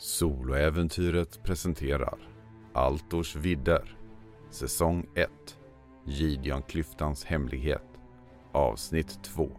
Soloäventyret 0.00 1.42
presenterar 1.42 2.18
Altors 2.72 3.36
vidder 3.36 3.96
Säsong 4.50 5.06
1 5.14 5.30
Gideonklyftans 6.06 7.24
hemlighet 7.24 8.00
Avsnitt 8.52 9.22
2 9.22 9.50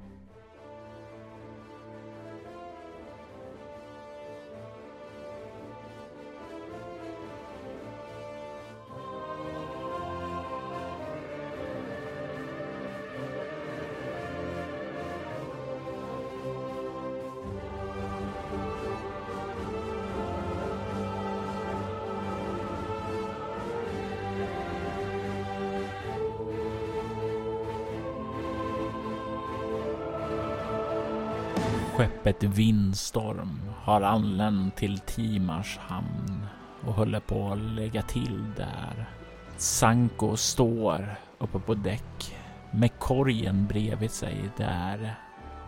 Skeppet 32.30 32.50
Vindstorm 32.50 33.60
har 33.76 34.02
anlänt 34.02 34.76
till 34.76 35.00
Timars 35.00 35.78
hamn 35.78 36.46
och 36.86 36.94
håller 36.94 37.20
på 37.20 37.52
att 37.52 37.60
lägga 37.60 38.02
till 38.02 38.44
där. 38.58 39.10
Sanko 39.58 40.38
står 40.38 41.16
uppe 41.38 41.60
på 41.60 41.74
däck 41.74 42.36
med 42.72 43.00
korgen 43.00 43.68
bredvid 43.68 44.12
sig 44.12 44.50
där 44.58 45.16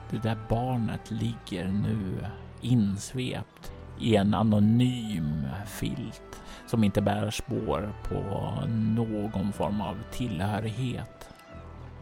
det 0.09 0.17
där 0.17 0.37
barnet 0.49 1.11
ligger 1.11 1.67
nu 1.67 2.25
insvept 2.61 3.73
i 3.99 4.15
en 4.15 4.33
anonym 4.33 5.45
filt 5.65 6.41
som 6.67 6.83
inte 6.83 7.01
bär 7.01 7.29
spår 7.29 7.93
på 8.03 8.53
någon 8.67 9.53
form 9.53 9.81
av 9.81 9.97
tillhörighet. 10.11 11.29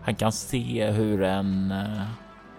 Han 0.02 0.16
kan 0.16 0.32
se 0.32 0.92
hur 0.92 1.24
en 1.24 1.72
eh, 1.72 2.04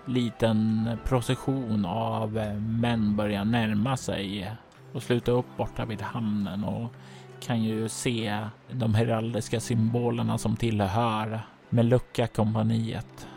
liten 0.06 0.90
procession 1.04 1.84
av 1.84 2.38
eh, 2.38 2.54
män 2.54 3.16
börjar 3.16 3.44
närma 3.44 3.96
sig 3.96 4.52
och 4.92 5.02
sluta 5.02 5.32
upp 5.32 5.46
borta 5.56 5.84
vid 5.84 6.02
hamnen 6.02 6.64
och 6.64 6.92
kan 7.40 7.62
ju 7.62 7.88
se 7.88 8.38
de 8.70 8.94
heraldiska 8.94 9.60
symbolerna 9.60 10.38
som 10.38 10.56
tillhör 10.56 11.40
Melucca-kompaniet. 11.68 13.28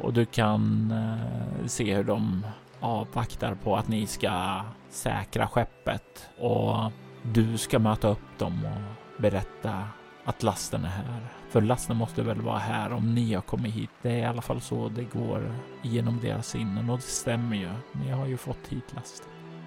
Och 0.00 0.12
du 0.12 0.24
kan 0.24 0.90
eh, 0.90 1.66
se 1.66 1.94
hur 1.94 2.04
de 2.04 2.46
avvaktar 2.80 3.54
på 3.54 3.76
att 3.76 3.88
ni 3.88 4.06
ska 4.06 4.60
säkra 4.90 5.46
skeppet 5.48 6.28
och 6.38 6.92
du 7.22 7.58
ska 7.58 7.78
möta 7.78 8.08
upp 8.08 8.38
dem 8.38 8.64
och 8.64 9.22
berätta 9.22 9.82
att 10.26 10.42
lasten 10.42 10.84
är 10.84 10.88
här. 10.88 11.26
För 11.50 11.60
lasten 11.60 11.96
måste 11.96 12.22
väl 12.22 12.40
vara 12.40 12.58
här 12.58 12.92
om 12.92 13.14
ni 13.14 13.34
har 13.34 13.42
kommit 13.42 13.74
hit. 13.74 13.90
Det 14.02 14.10
är 14.10 14.18
i 14.18 14.24
alla 14.24 14.42
fall 14.42 14.60
så 14.60 14.88
det 14.88 15.04
går 15.04 15.54
genom 15.82 16.20
deras 16.20 16.48
sinnen 16.48 16.90
och 16.90 16.96
det 16.96 17.02
stämmer 17.02 17.56
ju. 17.56 17.70
Ni 17.92 18.10
har 18.10 18.26
ju 18.26 18.36
fått 18.36 18.68
hit 18.68 18.94
lasten. 18.94 19.26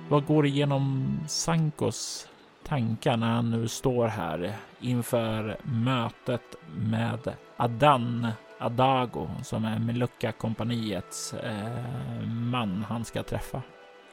Vad 0.10 0.26
går 0.26 0.46
igenom 0.46 1.14
Sankos 1.28 2.28
tankar 2.68 3.18
när 3.18 3.30
han 3.30 3.52
nu 3.52 3.68
står 3.68 4.08
här 4.08 4.56
inför 4.80 5.58
mötet 5.64 6.56
med 6.76 7.34
Adan 7.58 8.28
Adago 8.60 9.30
som 9.44 9.66
är 9.66 9.80
Melucca-kompaniets 9.80 11.34
eh, 11.34 12.28
man 12.28 12.86
han 12.90 13.06
ska 13.06 13.24
träffa? 13.24 13.62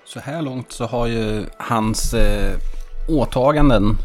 Så 0.05 0.20
här 0.20 0.42
långt 0.42 0.72
så 0.72 0.86
har 0.86 1.06
ju 1.06 1.47
hans 1.58 2.14
eh, 2.14 2.58
åtaganden, 3.08 3.97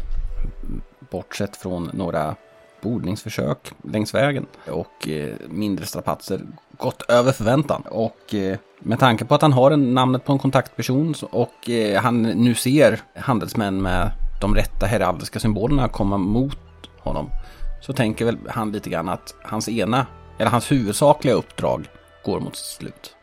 bortsett 1.12 1.56
från 1.56 1.90
några 1.92 2.34
bordningsförsök 2.82 3.72
längs 3.84 4.14
vägen 4.14 4.46
och 4.70 5.08
eh, 5.08 5.34
mindre 5.48 5.86
strapatser 5.86 6.40
gått 6.78 7.02
över 7.02 7.32
förväntan. 7.32 7.82
Och 7.82 8.34
eh, 8.34 8.58
med 8.78 8.98
tanke 8.98 9.24
på 9.24 9.34
att 9.34 9.42
han 9.42 9.52
har 9.52 9.70
en, 9.70 9.94
namnet 9.94 10.24
på 10.24 10.32
en 10.32 10.38
kontaktperson 10.38 11.14
och 11.30 11.70
eh, 11.70 12.02
han 12.02 12.22
nu 12.22 12.54
ser 12.54 13.00
handelsmän 13.14 13.82
med 13.82 14.10
de 14.40 14.54
rätta 14.54 14.86
heraldiska 14.86 15.40
symbolerna 15.40 15.88
komma 15.88 16.18
mot 16.18 16.58
honom 16.98 17.30
så 17.80 17.92
tänker 17.92 18.24
väl 18.24 18.38
han 18.48 18.72
lite 18.72 18.90
grann 18.90 19.08
att 19.08 19.34
hans 19.42 19.68
ena, 19.68 20.06
eller 20.38 20.50
hans 20.50 20.72
huvudsakliga 20.72 21.34
uppdrag 21.34 21.88
går 22.24 22.40
mot 22.40 22.56
sitt 22.56 22.78
slut. 22.78 23.16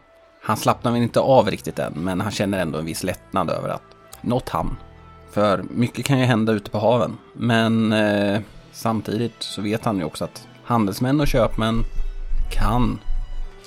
Han 0.43 0.57
slappnar 0.57 0.91
väl 0.91 1.01
inte 1.01 1.19
av 1.19 1.49
riktigt 1.49 1.79
än, 1.79 1.93
men 1.95 2.21
han 2.21 2.31
känner 2.31 2.59
ändå 2.59 2.79
en 2.79 2.85
viss 2.85 3.03
lättnad 3.03 3.49
över 3.49 3.69
att 3.69 3.81
nått 4.21 4.49
hamn. 4.49 4.75
För 5.31 5.63
mycket 5.69 6.05
kan 6.05 6.19
ju 6.19 6.25
hända 6.25 6.53
ute 6.53 6.71
på 6.71 6.79
haven, 6.79 7.17
men 7.33 7.91
eh, 7.93 8.41
Samtidigt 8.79 9.43
så 9.43 9.61
vet 9.61 9.85
han 9.85 9.97
ju 9.97 10.03
också 10.03 10.23
att 10.23 10.47
handelsmän 10.63 11.19
och 11.19 11.27
köpmän 11.27 11.83
kan 12.51 12.99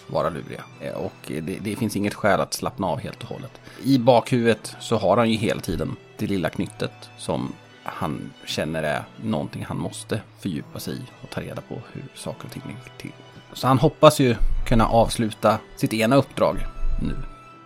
vara 0.07 0.31
luriga. 0.31 0.63
Eh, 0.81 0.95
och 0.95 1.13
det, 1.27 1.41
det, 1.41 1.77
finns 1.77 1.97
inget 1.97 2.15
skäl 2.15 2.41
att 2.41 2.55
slappna 2.55 2.87
av 2.87 3.01
helt 3.01 3.23
och 3.23 3.29
hållet. 3.29 3.61
I 3.83 3.99
bakhuvudet 3.99 4.77
så 4.81 4.97
har 4.97 5.17
han 5.17 5.31
ju 5.31 5.37
hela 5.37 5.61
tiden 5.61 5.97
det 6.19 6.27
lilla 6.27 6.51
knyttet 6.51 7.11
som 7.19 7.53
han 7.83 8.33
känner 8.47 8.83
är 8.83 9.05
någonting 9.17 9.65
han 9.69 9.79
måste 9.79 10.21
fördjupa 10.41 10.81
sig 10.81 10.95
i 10.95 11.01
och 11.23 11.31
ta 11.31 11.41
reda 11.41 11.61
på 11.61 11.75
hur 11.93 12.05
saker 12.15 12.47
och 12.47 12.53
ting 12.53 12.63
ligger 12.67 12.99
till. 12.99 13.13
Så 13.53 13.67
han 13.67 13.79
hoppas 13.79 14.21
ju 14.21 14.37
kunna 14.67 14.87
avsluta 14.87 15.59
sitt 15.77 15.93
ena 15.93 16.17
uppdrag 16.17 16.57
nu. 17.03 17.17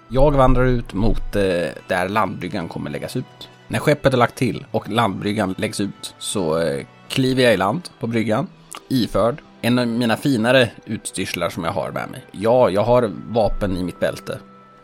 Jag 0.09 0.33
vandrar 0.33 0.65
ut 0.65 0.93
mot 0.93 1.37
eh, 1.37 1.69
där 1.89 2.09
landbryggan 2.09 2.69
kommer 2.69 2.91
läggas 2.91 3.17
ut. 3.17 3.49
När 3.69 3.79
skeppet 3.79 4.15
är 4.15 4.19
lagt 4.19 4.35
till 4.35 4.67
och 4.71 4.89
landbryggan 4.89 5.55
läggs 5.59 5.81
ut 5.81 6.15
så 6.19 6.59
eh, 6.59 6.87
kliver 7.09 7.43
jag 7.43 7.55
i 7.55 7.57
land 7.57 7.89
på 8.01 8.07
bryggan, 8.07 8.47
iförd 8.89 9.43
en 9.61 9.79
av 9.79 9.87
mina 9.87 10.17
finare 10.17 10.71
utstyrslar 10.85 11.51
som 11.51 11.65
jag 11.65 11.73
har 11.73 11.91
med 11.91 12.11
mig. 12.11 12.25
Ja, 12.31 12.71
jag 12.71 12.83
har 12.83 13.11
vapen 13.29 13.77
i 13.77 13.85
mitt 13.85 14.01
bälte, 14.01 14.39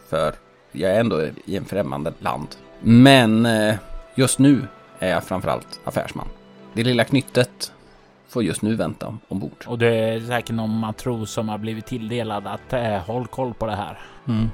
för 0.09 0.35
jag 0.73 0.91
är 0.91 1.01
ändå 1.01 1.23
i 1.45 1.57
en 1.57 1.65
främmande 1.65 2.13
land. 2.19 2.49
Men 2.81 3.47
eh, 3.47 3.75
just 4.15 4.39
nu 4.39 4.67
är 4.99 5.11
jag 5.11 5.25
framförallt 5.25 5.81
affärsman. 5.85 6.29
Det 6.73 6.85
lilla 6.85 7.05
knyttet 7.05 7.73
får 8.29 8.43
just 8.43 8.63
nu 8.63 8.75
vänta 8.75 9.19
ombord. 9.29 9.65
Och 9.67 9.79
det 9.79 9.95
är 9.95 10.21
säkert 10.21 10.55
någon 10.55 10.79
matros 10.79 11.31
som 11.31 11.49
har 11.49 11.59
blivit 11.59 11.87
tilldelad 11.87 12.47
att 12.47 12.73
eh, 12.73 12.97
håll 12.97 13.27
koll 13.27 13.55
på 13.55 13.67
det 13.67 13.77
här. 13.77 13.99
Mm. 14.29 14.51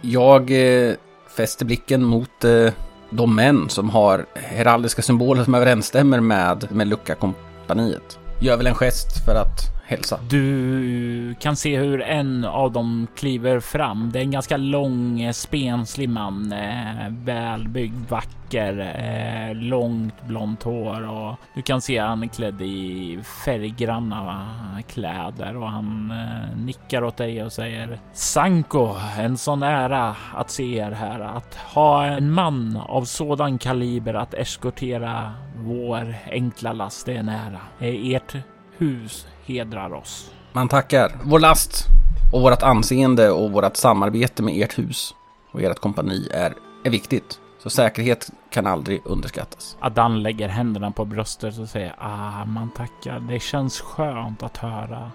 Jag 0.00 0.50
eh, 0.50 0.94
fäster 1.36 1.64
blicken 1.64 2.04
mot 2.04 2.44
eh, 2.44 2.72
de 3.10 3.34
män 3.34 3.68
som 3.68 3.90
har 3.90 4.26
heraldiska 4.34 5.02
symboler 5.02 5.44
som 5.44 5.54
överensstämmer 5.54 6.20
med, 6.20 6.66
med 6.70 6.88
Lucka-kompaniet. 6.88 8.18
Gör 8.40 8.56
väl 8.56 8.66
en 8.66 8.74
gest 8.74 9.24
för 9.24 9.34
att 9.34 9.77
hälsa. 9.88 10.20
Du 10.30 11.34
kan 11.40 11.56
se 11.56 11.78
hur 11.78 12.02
en 12.02 12.44
av 12.44 12.72
dem 12.72 13.06
kliver 13.16 13.60
fram. 13.60 14.10
Det 14.12 14.18
är 14.18 14.22
en 14.22 14.30
ganska 14.30 14.56
lång, 14.56 15.20
eh, 15.20 15.32
spenslig 15.32 16.08
man, 16.08 16.52
eh, 16.52 17.08
välbyggd, 17.10 18.10
vacker, 18.10 18.78
eh, 18.78 19.54
långt 19.54 20.22
blont 20.26 20.62
hår 20.62 21.08
och 21.08 21.36
du 21.54 21.62
kan 21.62 21.80
se 21.80 21.98
han 21.98 22.22
är 22.22 22.26
klädd 22.26 22.62
i 22.62 23.18
färggranna 23.44 24.48
kläder 24.88 25.56
och 25.56 25.68
han 25.68 26.12
nickar 26.56 27.04
åt 27.04 27.16
dig 27.16 27.44
och 27.44 27.52
säger 27.52 28.00
Sanko, 28.12 28.94
en 29.18 29.38
sån 29.38 29.62
ära 29.62 30.16
att 30.34 30.50
se 30.50 30.76
er 30.76 30.90
här. 30.90 31.20
Att 31.20 31.54
ha 31.54 32.04
en 32.06 32.30
man 32.30 32.76
av 32.76 33.04
sådan 33.04 33.58
kaliber 33.58 34.14
att 34.14 34.34
eskortera 34.34 35.32
vår 35.56 36.14
enkla 36.30 36.72
last, 36.72 37.06
det 37.06 37.12
är 37.12 37.18
en 37.18 37.28
ära. 37.28 37.60
Ert 37.80 38.36
hus 38.78 39.26
hedrar 39.48 39.94
oss. 39.94 40.30
Man 40.52 40.68
tackar. 40.68 41.12
Vår 41.24 41.38
last 41.38 41.86
och 42.32 42.42
vårt 42.42 42.62
anseende 42.62 43.30
och 43.30 43.52
vårt 43.52 43.76
samarbete 43.76 44.42
med 44.42 44.62
ert 44.62 44.78
hus 44.78 45.14
och 45.52 45.62
ert 45.62 45.78
kompani 45.78 46.28
är, 46.34 46.54
är 46.84 46.90
viktigt. 46.90 47.40
Så 47.62 47.70
säkerhet 47.70 48.30
kan 48.50 48.66
aldrig 48.66 49.00
underskattas. 49.04 49.76
Adan 49.80 50.22
lägger 50.22 50.48
händerna 50.48 50.90
på 50.90 51.04
bröstet 51.04 51.58
och 51.58 51.68
säger 51.68 51.94
ah, 51.98 52.44
man 52.44 52.70
tackar. 52.70 53.20
Det 53.20 53.40
känns 53.40 53.80
skönt 53.80 54.42
att 54.42 54.56
höra 54.56 55.10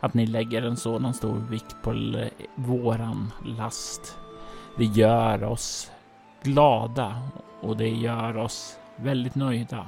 att 0.00 0.14
ni 0.14 0.26
lägger 0.26 0.62
en 0.62 0.76
sådan 0.76 1.14
stor 1.14 1.46
vikt 1.50 1.76
på 1.82 1.92
våran 2.54 3.32
last. 3.44 4.18
Det 4.78 4.84
gör 4.84 5.44
oss 5.44 5.90
glada 6.42 7.22
och 7.60 7.76
det 7.76 7.88
gör 7.88 8.36
oss 8.36 8.76
väldigt 8.96 9.34
nöjda 9.34 9.86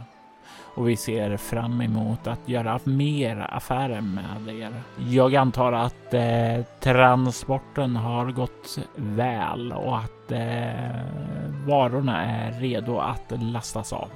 och 0.76 0.88
vi 0.88 0.96
ser 0.96 1.36
fram 1.36 1.80
emot 1.80 2.26
att 2.26 2.48
göra 2.48 2.80
mer 2.84 3.46
affärer 3.50 4.00
med 4.00 4.54
er. 4.54 4.72
Jag 5.08 5.36
antar 5.36 5.72
att 5.72 6.14
eh, 6.14 6.64
transporten 6.80 7.96
har 7.96 8.30
gått 8.30 8.78
väl 8.96 9.72
och 9.72 9.98
att 9.98 10.15
eh, 10.32 10.38
varorna 11.66 12.24
är 12.24 12.52
redo 12.60 12.98
att 12.98 13.32
lastas 13.40 13.92
av. 13.92 14.08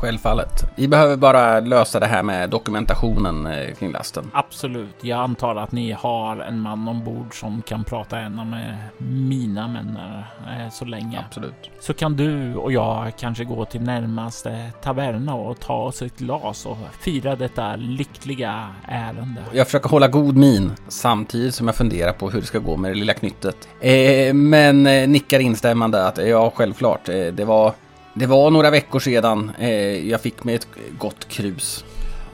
Självfallet. 0.00 0.72
Vi 0.76 0.88
behöver 0.88 1.16
bara 1.16 1.60
lösa 1.60 2.00
det 2.00 2.06
här 2.06 2.22
med 2.22 2.50
dokumentationen 2.50 3.46
eh, 3.46 3.74
kring 3.74 3.92
lasten. 3.92 4.30
Absolut. 4.32 4.94
Jag 5.00 5.18
antar 5.18 5.56
att 5.56 5.72
ni 5.72 5.92
har 5.92 6.36
en 6.36 6.60
man 6.60 6.88
ombord 6.88 7.40
som 7.40 7.62
kan 7.62 7.84
prata 7.84 8.18
en 8.18 8.50
med 8.50 8.76
mina 8.98 9.68
männer 9.68 10.26
eh, 10.46 10.70
så 10.72 10.84
länge. 10.84 11.24
Absolut. 11.26 11.70
Så 11.80 11.94
kan 11.94 12.16
du 12.16 12.54
och 12.54 12.72
jag 12.72 13.12
kanske 13.18 13.44
gå 13.44 13.64
till 13.64 13.80
närmaste 13.80 14.70
taverna 14.82 15.34
och 15.34 15.60
ta 15.60 15.74
oss 15.74 16.02
ett 16.02 16.18
glas 16.18 16.66
och 16.66 16.78
fira 17.00 17.36
detta 17.36 17.76
lyckliga 17.76 18.68
ärende. 18.88 19.42
Jag 19.52 19.66
försöker 19.66 19.88
hålla 19.88 20.08
god 20.08 20.36
min 20.36 20.72
samtidigt 20.88 21.54
som 21.54 21.66
jag 21.66 21.76
funderar 21.76 22.12
på 22.12 22.30
hur 22.30 22.40
det 22.40 22.46
ska 22.46 22.58
gå 22.58 22.76
med 22.76 22.90
det 22.90 22.94
lilla 22.94 23.14
knyttet. 23.14 23.68
Eh, 23.80 24.34
men 24.34 24.86
eh, 24.86 25.08
nickar 25.08 25.40
instämmande 25.58 26.06
att 26.06 26.18
ja, 26.18 26.52
självklart. 26.54 27.08
Eh, 27.08 27.26
det 27.26 27.44
var 27.44 27.72
det 28.14 28.26
var 28.26 28.50
några 28.50 28.70
veckor 28.70 29.00
sedan 29.00 29.52
eh, 29.58 30.08
jag 30.08 30.20
fick 30.20 30.44
mig 30.44 30.54
ett 30.54 30.68
gott 30.98 31.28
krus. 31.28 31.84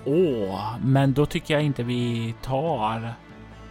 Åh, 0.05 0.77
men 0.85 1.13
då 1.13 1.27
tycker 1.27 1.55
jag 1.55 1.63
inte 1.63 1.83
vi 1.83 2.35
tar 2.43 3.15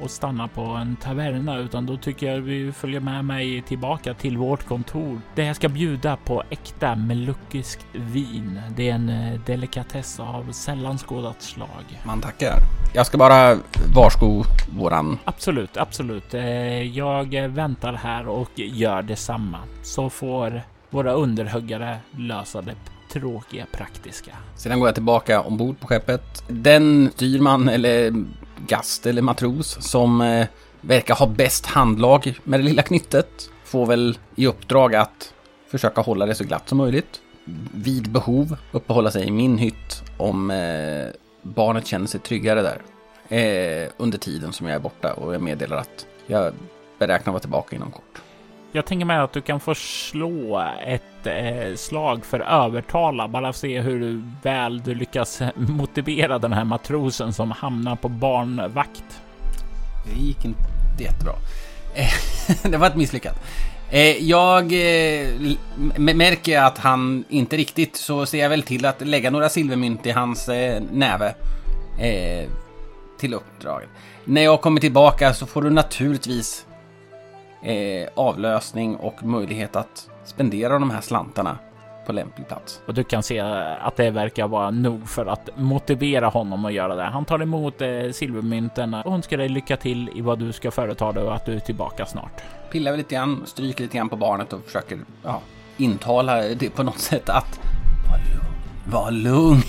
och 0.03 0.11
stannar 0.11 0.47
på 0.47 0.61
en 0.61 0.95
taverna 0.95 1.57
utan 1.57 1.85
då 1.85 1.97
tycker 1.97 2.33
jag 2.33 2.41
vi 2.41 2.71
följer 2.71 3.00
med 3.00 3.25
mig 3.25 3.61
tillbaka 3.61 4.13
till 4.13 4.38
vårt 4.38 4.67
kontor 4.67 5.21
där 5.35 5.44
jag 5.44 5.55
ska 5.55 5.69
bjuda 5.69 6.17
på 6.17 6.44
äkta 6.50 6.95
meluckiskt 6.95 7.85
vin. 7.91 8.61
Det 8.75 8.89
är 8.89 8.94
en 8.94 9.09
eh, 9.09 9.39
delikatess 9.45 10.19
av 10.19 10.51
sällan 10.51 10.97
skådat 10.97 11.41
slag. 11.41 12.01
Man 12.05 12.21
tackar. 12.21 12.53
Jag 12.94 13.05
ska 13.05 13.17
bara 13.17 13.57
varsko 13.95 14.44
våran... 14.77 15.19
Absolut, 15.25 15.77
absolut. 15.77 16.33
Eh, 16.33 16.97
jag 16.97 17.47
väntar 17.47 17.94
här 17.94 18.27
och 18.27 18.51
gör 18.55 19.01
detsamma 19.01 19.59
så 19.83 20.09
får 20.09 20.61
våra 20.89 21.13
underhuggare 21.13 21.97
lösa 22.11 22.61
det 22.61 22.75
tråkiga 23.13 23.65
praktiska. 23.71 24.31
Sedan 24.55 24.79
går 24.79 24.88
jag 24.88 24.95
tillbaka 24.95 25.41
ombord 25.41 25.79
på 25.79 25.88
skeppet. 25.88 26.44
Den 26.47 27.11
styrman 27.15 27.69
eller 27.69 28.25
gast 28.68 29.06
eller 29.06 29.21
matros 29.21 29.77
som 29.80 30.21
eh, 30.21 30.48
verkar 30.81 31.15
ha 31.15 31.27
bäst 31.27 31.65
handlag 31.65 32.39
med 32.44 32.60
det 32.60 32.63
lilla 32.63 32.81
knyttet 32.81 33.50
får 33.63 33.86
väl 33.86 34.18
i 34.36 34.48
uppdrag 34.48 34.95
att 34.95 35.33
försöka 35.68 36.01
hålla 36.01 36.25
det 36.25 36.36
så 36.36 36.44
glatt 36.44 36.69
som 36.69 36.77
möjligt. 36.77 37.21
Vid 37.74 38.12
behov 38.12 38.57
uppehålla 38.71 39.12
sig 39.12 39.27
i 39.27 39.31
min 39.31 39.57
hytt 39.57 40.04
om 40.18 40.51
eh, 40.51 41.07
barnet 41.42 41.88
känner 41.88 42.07
sig 42.07 42.19
tryggare 42.19 42.62
där. 42.62 42.81
Eh, 43.30 43.89
under 43.98 44.18
tiden 44.18 44.54
som 44.54 44.68
jag 44.68 44.75
är 44.75 44.80
borta 44.80 45.13
och 45.13 45.33
jag 45.33 45.42
meddelar 45.42 45.77
att 45.77 46.06
jag 46.27 46.54
beräknar 47.00 47.33
vara 47.33 47.42
tillbaka 47.42 47.75
inom 47.75 47.92
kort. 47.92 48.23
Jag 48.75 48.86
tänker 48.86 49.06
mig 49.06 49.18
att 49.18 49.34
du 49.34 49.42
kan 49.42 49.60
få 49.60 49.75
slå 49.75 50.64
ett 50.86 51.28
eh, 51.28 51.75
slag 51.75 52.25
för 52.25 52.40
övertala. 52.40 53.28
Bara 53.28 53.54
se 53.54 53.81
hur 53.81 54.24
väl 54.44 54.81
du 54.81 54.96
lyckas 54.96 55.42
motivera 55.56 56.40
den 56.40 56.54
här 56.54 56.64
matrosen 56.64 57.34
som 57.34 57.52
hamnar 57.52 57.96
på 57.96 58.10
barnvakt. 58.10 59.22
Det 60.06 60.22
gick 60.22 60.46
inte 60.46 60.60
jättebra. 61.00 61.34
Eh, 61.96 62.14
det 62.72 62.78
var 62.78 62.88
ett 62.88 62.96
misslyckat. 62.96 63.44
Eh, 63.90 64.18
jag 64.24 64.64
eh, 64.64 65.28
märker 65.98 66.62
att 66.62 66.78
han 66.78 67.24
inte 67.30 67.58
riktigt 67.58 67.96
så 67.96 68.25
ser 68.25 68.40
jag 68.40 68.50
väl 68.50 68.64
till 68.64 68.86
att 68.86 69.08
lägga 69.08 69.30
några 69.30 69.50
silvermynt 69.50 70.06
i 70.06 70.12
hans 70.12 70.50
näve. 70.92 71.36
Till 73.20 73.34
uppdraget. 73.34 73.90
När 74.25 74.42
jag 74.42 74.62
kommer 74.62 74.81
tillbaka 74.81 75.34
så 75.34 75.46
får 75.46 75.62
du 75.62 75.70
naturligtvis 75.70 76.66
eh, 77.63 78.07
avlösning 78.15 78.95
och 78.95 79.24
möjlighet 79.24 79.75
att 79.75 80.10
spendera 80.25 80.80
de 80.80 80.89
här 80.89 81.01
slantarna 81.01 81.57
på 82.06 82.12
lämplig 82.12 82.48
plats. 82.48 82.81
Och 82.88 82.94
du 82.94 83.04
kan 83.04 83.24
se 83.24 83.39
att 83.39 83.95
det 83.95 84.10
verkar 84.10 84.48
vara 84.48 84.71
nog 84.71 85.10
för 85.10 85.25
att 85.25 85.50
motivera 85.56 86.27
honom 86.27 86.65
att 86.65 86.74
göra 86.74 86.95
det. 86.95 87.04
Han 87.04 87.25
tar 87.25 87.42
emot 87.42 87.81
eh, 87.81 87.89
silvermynten 88.12 88.94
och 88.94 89.13
önskar 89.13 89.38
dig 89.38 89.50
lycka 89.50 89.77
till 89.77 90.10
i 90.15 90.21
vad 90.21 90.39
du 90.39 90.51
ska 90.51 90.71
företa 90.71 91.12
dig 91.12 91.24
och 91.24 91.36
att 91.36 91.45
du 91.45 91.56
är 91.56 91.60
tillbaka 91.60 92.06
snart. 92.06 92.42
Pillar 92.71 92.98
lite 92.98 93.15
grann, 93.15 93.44
stryker 93.45 93.83
lite 93.83 93.98
grann 93.98 94.10
på 94.10 94.15
barnet 94.15 94.54
och 94.54 94.65
försöker 94.65 95.00
ja, 95.24 95.42
intala 95.77 96.42
det 96.42 96.69
på 96.69 96.83
något 96.83 97.00
sätt 97.00 97.30
att 97.30 97.60
var 98.85 99.12
lugn. 99.12 99.63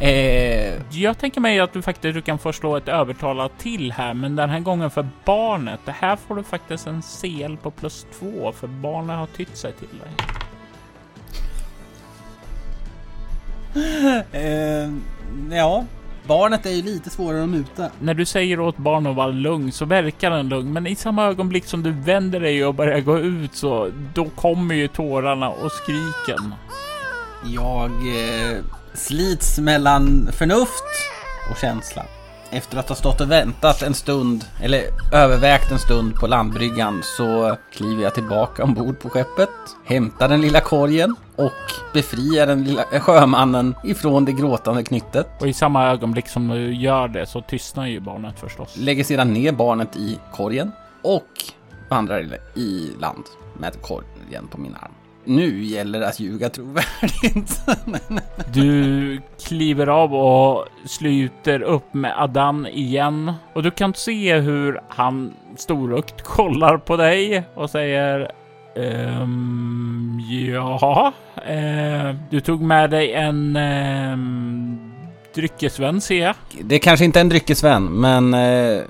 eh... 0.00 0.74
Jag 0.90 1.18
tänker 1.18 1.40
mig 1.40 1.60
att 1.60 1.72
du 1.72 1.82
faktiskt 1.82 2.24
kan 2.24 2.38
få 2.38 2.52
slå 2.52 2.76
ett 2.76 2.88
övertala 2.88 3.48
till 3.48 3.92
här, 3.92 4.14
men 4.14 4.36
den 4.36 4.50
här 4.50 4.60
gången 4.60 4.90
för 4.90 5.08
barnet. 5.24 5.80
Det 5.84 5.94
här 5.98 6.16
får 6.16 6.36
du 6.36 6.42
faktiskt 6.42 6.86
en 6.86 7.02
CL 7.02 7.56
på 7.56 7.70
plus 7.70 8.06
två, 8.18 8.52
för 8.52 8.66
barnet 8.66 9.16
har 9.16 9.26
tytt 9.26 9.56
sig 9.56 9.72
till 9.72 9.88
dig. 9.98 10.10
eh, 14.32 14.90
ja, 15.50 15.84
barnet 16.26 16.66
är 16.66 16.70
ju 16.70 16.82
lite 16.82 17.10
svårare 17.10 17.42
att 17.42 17.48
muta. 17.48 17.90
När 17.98 18.14
du 18.14 18.24
säger 18.24 18.60
åt 18.60 18.76
barnet 18.76 19.10
att 19.10 19.16
vara 19.16 19.26
lugn 19.26 19.72
så 19.72 19.84
verkar 19.84 20.30
den 20.30 20.48
lugn, 20.48 20.72
men 20.72 20.86
i 20.86 20.94
samma 20.94 21.24
ögonblick 21.24 21.64
som 21.64 21.82
du 21.82 21.90
vänder 21.90 22.40
dig 22.40 22.64
och 22.64 22.74
börjar 22.74 23.00
gå 23.00 23.18
ut 23.18 23.54
så 23.54 23.90
då 24.14 24.24
kommer 24.24 24.74
ju 24.74 24.88
tårarna 24.88 25.48
och 25.48 25.72
skriken. 25.72 26.54
Jag 27.44 27.90
eh, 27.90 28.58
slits 28.94 29.58
mellan 29.58 30.28
förnuft 30.32 30.84
och 31.50 31.56
känsla. 31.56 32.04
Efter 32.52 32.78
att 32.78 32.88
ha 32.88 32.96
stått 32.96 33.20
och 33.20 33.30
väntat 33.30 33.82
en 33.82 33.94
stund, 33.94 34.44
eller 34.62 34.82
övervägt 35.12 35.70
en 35.70 35.78
stund 35.78 36.14
på 36.14 36.26
landbryggan 36.26 37.00
så 37.02 37.56
kliver 37.72 38.02
jag 38.02 38.14
tillbaka 38.14 38.64
ombord 38.64 38.98
på 38.98 39.10
skeppet, 39.10 39.50
hämtar 39.84 40.28
den 40.28 40.40
lilla 40.40 40.60
korgen 40.60 41.16
och 41.36 41.72
befriar 41.92 42.46
den 42.46 42.64
lilla 42.64 42.82
sjömannen 42.82 43.74
ifrån 43.84 44.24
det 44.24 44.32
gråtande 44.32 44.84
knyttet. 44.84 45.26
Och 45.40 45.48
i 45.48 45.52
samma 45.52 45.86
ögonblick 45.90 46.28
som 46.28 46.48
du 46.48 46.74
gör 46.74 47.08
det 47.08 47.26
så 47.26 47.40
tystnar 47.40 47.86
ju 47.86 48.00
barnet 48.00 48.40
förstås. 48.40 48.76
Lägger 48.76 49.04
sedan 49.04 49.32
ner 49.32 49.52
barnet 49.52 49.96
i 49.96 50.18
korgen 50.32 50.72
och 51.02 51.28
vandrar 51.90 52.38
i 52.54 52.90
land 53.00 53.24
med 53.58 53.82
korgen 53.82 54.48
på 54.50 54.60
min 54.60 54.74
arm. 54.74 54.99
Nu 55.24 55.64
gäller 55.64 56.00
det 56.00 56.08
att 56.08 56.20
ljuga 56.20 56.48
trovärdigt. 56.48 57.60
du 58.54 59.20
kliver 59.46 59.86
av 59.86 60.14
och 60.14 60.66
sluter 60.86 61.62
upp 61.62 61.94
med 61.94 62.22
Adan 62.22 62.66
igen 62.66 63.32
och 63.54 63.62
du 63.62 63.70
kan 63.70 63.94
se 63.94 64.38
hur 64.38 64.80
han 64.88 65.34
storögt 65.56 66.22
kollar 66.22 66.78
på 66.78 66.96
dig 66.96 67.44
och 67.54 67.70
säger 67.70 68.32
ehm, 68.76 70.20
ja, 70.52 71.12
eh, 71.46 72.14
du 72.30 72.40
tog 72.40 72.60
med 72.62 72.90
dig 72.90 73.12
en 73.12 73.56
eh, 73.56 74.16
dryckesvän 75.34 76.00
ser 76.00 76.22
jag. 76.22 76.34
Det 76.60 76.74
är 76.74 76.78
kanske 76.78 77.04
inte 77.04 77.20
en 77.20 77.28
dryckesvän, 77.28 77.84
men 77.84 78.34
eh, 78.34 78.82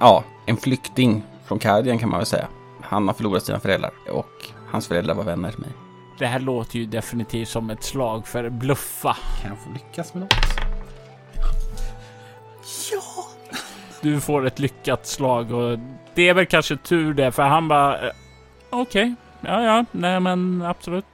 ja, 0.00 0.24
en 0.46 0.56
flykting 0.56 1.22
från 1.46 1.58
Kardien 1.58 1.98
kan 1.98 2.08
man 2.08 2.18
väl 2.18 2.26
säga. 2.26 2.46
Han 2.82 3.06
har 3.06 3.14
förlorat 3.14 3.42
sina 3.42 3.60
föräldrar 3.60 3.90
och 4.12 4.57
hans 4.70 4.88
föräldrar 4.88 5.14
var 5.14 5.24
vänner 5.24 5.50
till 5.50 5.60
mig. 5.60 5.70
Det 6.18 6.26
här 6.26 6.40
låter 6.40 6.78
ju 6.78 6.86
definitivt 6.86 7.48
som 7.48 7.70
ett 7.70 7.82
slag 7.84 8.26
för 8.26 8.50
bluffa. 8.50 9.16
Kan 9.42 9.50
jag 9.50 9.58
få 9.58 9.70
lyckas 9.72 10.14
med 10.14 10.20
något? 10.20 10.34
Ja! 12.92 13.26
Du 14.00 14.20
får 14.20 14.46
ett 14.46 14.58
lyckat 14.58 15.06
slag 15.06 15.52
och 15.52 15.78
det 16.14 16.28
är 16.28 16.34
väl 16.34 16.46
kanske 16.46 16.76
tur 16.76 17.14
det, 17.14 17.32
för 17.32 17.42
han 17.42 17.68
bara... 17.68 18.08
Eh, 18.08 18.12
okej, 18.70 19.14
okay. 19.40 19.52
ja, 19.52 19.62
ja, 19.62 19.84
nej 19.92 20.20
men 20.20 20.62
absolut 20.62 21.04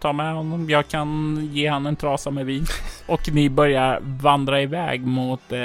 ta 0.00 0.12
med 0.12 0.34
honom. 0.34 0.70
Jag 0.70 0.88
kan 0.88 1.38
ge 1.52 1.68
han 1.68 1.86
en 1.86 1.96
trasa 1.96 2.30
med 2.30 2.46
vin. 2.46 2.66
Och 3.10 3.32
ni 3.32 3.50
börjar 3.50 4.00
vandra 4.02 4.62
iväg 4.62 5.06
mot 5.06 5.52
eh, 5.52 5.58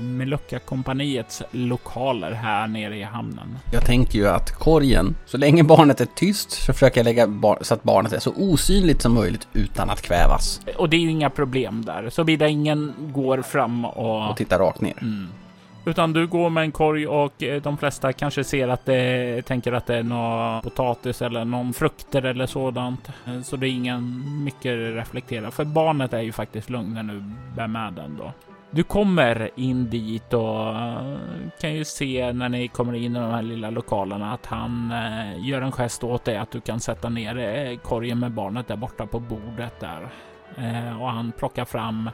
Melucca-kompaniets 0.00 1.42
lokaler 1.50 2.32
här 2.32 2.66
nere 2.66 2.96
i 2.96 3.02
hamnen. 3.02 3.58
Jag 3.72 3.84
tänker 3.84 4.18
ju 4.18 4.28
att 4.28 4.52
korgen, 4.52 5.16
så 5.26 5.38
länge 5.38 5.62
barnet 5.62 6.00
är 6.00 6.06
tyst 6.14 6.50
så 6.50 6.72
försöker 6.72 7.00
jag 7.00 7.04
lägga 7.04 7.26
bar 7.26 7.58
så 7.60 7.74
att 7.74 7.82
barnet 7.82 8.12
är 8.12 8.18
så 8.18 8.32
osynligt 8.36 9.02
som 9.02 9.14
möjligt 9.14 9.48
utan 9.52 9.90
att 9.90 10.02
kvävas. 10.02 10.60
Och 10.76 10.88
det 10.88 10.96
är 10.96 11.00
ju 11.00 11.10
inga 11.10 11.30
problem 11.30 11.84
där, 11.84 12.10
så 12.10 12.24
blir 12.24 12.42
ingen 12.42 12.94
går 13.12 13.42
fram 13.42 13.84
och... 13.84 14.30
Och 14.30 14.36
tittar 14.36 14.58
rakt 14.58 14.80
ner. 14.80 14.98
Mm. 15.00 15.28
Utan 15.84 16.12
du 16.12 16.26
går 16.26 16.50
med 16.50 16.62
en 16.62 16.72
korg 16.72 17.06
och 17.06 17.42
eh, 17.42 17.62
de 17.62 17.78
flesta 17.78 18.12
kanske 18.12 18.44
ser 18.44 18.68
att 18.68 18.84
det 18.84 19.42
tänker 19.42 19.72
att 19.72 19.86
det 19.86 19.96
är 19.96 20.02
någon 20.02 20.62
potatis 20.62 21.22
eller 21.22 21.44
någon 21.44 21.72
frukter 21.72 22.22
eller 22.22 22.46
sådant. 22.46 23.10
Eh, 23.26 23.40
så 23.40 23.56
det 23.56 23.68
är 23.68 23.70
ingen 23.70 24.24
mycket 24.44 24.96
reflektera. 24.96 25.50
För 25.50 25.64
barnet 25.64 26.12
är 26.12 26.20
ju 26.20 26.32
faktiskt 26.32 26.70
lugn 26.70 26.94
när 26.94 27.02
du 27.02 27.22
bär 27.56 27.66
med 27.66 27.92
den 27.92 28.16
då. 28.16 28.32
Du 28.70 28.82
kommer 28.82 29.50
in 29.56 29.90
dit 29.90 30.32
och 30.32 30.68
eh, 30.68 31.16
kan 31.60 31.74
ju 31.74 31.84
se 31.84 32.32
när 32.32 32.48
ni 32.48 32.68
kommer 32.68 32.94
in 32.94 33.16
i 33.16 33.20
de 33.20 33.30
här 33.30 33.42
lilla 33.42 33.70
lokalerna 33.70 34.32
att 34.32 34.46
han 34.46 34.92
gör 35.38 35.62
en 35.62 35.72
gest 35.72 36.04
åt 36.04 36.24
dig 36.24 36.36
att 36.36 36.50
du 36.50 36.60
kan 36.60 36.80
sätta 36.80 37.08
ner 37.08 37.76
korgen 37.76 38.18
med 38.18 38.32
barnet 38.32 38.68
där 38.68 38.76
borta 38.76 39.06
på 39.06 39.20
bordet 39.20 39.80
där. 39.80 40.08
och 41.00 41.10
han 41.10 41.32
plockar 41.32 41.64
fram 41.64 42.10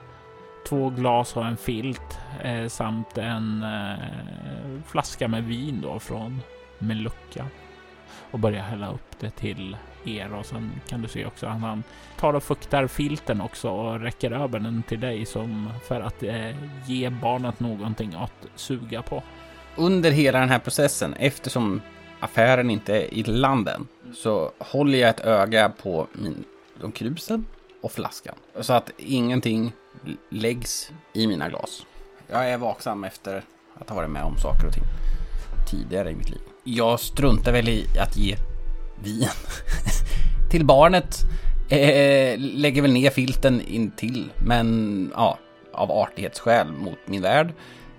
två 0.66 0.90
glas 0.90 1.36
och 1.36 1.46
en 1.46 1.56
filt 1.56 2.18
eh, 2.42 2.68
samt 2.68 3.18
en 3.18 3.62
eh, 3.62 4.82
flaska 4.86 5.28
med 5.28 5.44
vin 5.44 5.80
då 5.82 5.98
från 5.98 6.40
Melucca 6.78 7.46
och 8.30 8.38
börjar 8.38 8.62
hälla 8.62 8.92
upp 8.92 9.18
det 9.20 9.30
till 9.30 9.76
er 10.04 10.34
och 10.34 10.46
sen 10.46 10.70
kan 10.88 11.02
du 11.02 11.08
se 11.08 11.26
också 11.26 11.46
att 11.46 11.60
han 11.60 11.82
tar 12.18 12.34
och 12.34 12.42
fuktar 12.42 12.86
filten 12.86 13.40
också 13.40 13.70
och 13.70 14.00
räcker 14.00 14.30
över 14.30 14.58
den 14.58 14.82
till 14.82 15.00
dig 15.00 15.26
som 15.26 15.70
för 15.88 16.00
att 16.00 16.22
eh, 16.22 16.86
ge 16.86 17.10
barnet 17.10 17.60
någonting 17.60 18.14
att 18.14 18.46
suga 18.54 19.02
på. 19.02 19.22
Under 19.76 20.10
hela 20.10 20.40
den 20.40 20.48
här 20.48 20.58
processen, 20.58 21.14
eftersom 21.18 21.80
affären 22.20 22.70
inte 22.70 22.96
är 22.96 23.14
i 23.14 23.22
landen, 23.22 23.86
så 24.14 24.52
håller 24.58 24.98
jag 24.98 25.10
ett 25.10 25.20
öga 25.20 25.68
på 25.68 26.06
min, 26.12 26.44
de 26.80 26.92
krusen 26.92 27.46
och 27.80 27.92
flaskan. 27.92 28.34
Så 28.60 28.72
att 28.72 28.90
ingenting 28.96 29.72
läggs 30.30 30.90
i 31.12 31.26
mina 31.26 31.48
glas. 31.48 31.86
Jag 32.30 32.50
är 32.50 32.58
vaksam 32.58 33.04
efter 33.04 33.42
att 33.80 33.88
ha 33.88 33.96
varit 33.96 34.10
med 34.10 34.22
om 34.22 34.38
saker 34.38 34.66
och 34.66 34.72
ting 34.72 34.84
tidigare 35.70 36.10
i 36.10 36.14
mitt 36.14 36.30
liv. 36.30 36.40
Jag 36.64 37.00
struntar 37.00 37.52
väl 37.52 37.68
i 37.68 37.86
att 37.98 38.16
ge 38.16 38.36
vin 39.02 39.28
till 40.50 40.64
barnet. 40.64 41.16
Eh, 41.70 42.38
lägger 42.38 42.82
väl 42.82 42.92
ner 42.92 43.10
filten 43.10 43.60
in 43.60 43.90
till, 43.90 44.32
men 44.46 45.10
ja, 45.14 45.38
av 45.72 45.90
artighetsskäl 45.90 46.72
mot 46.72 46.98
min 47.06 47.22
värld. 47.22 47.52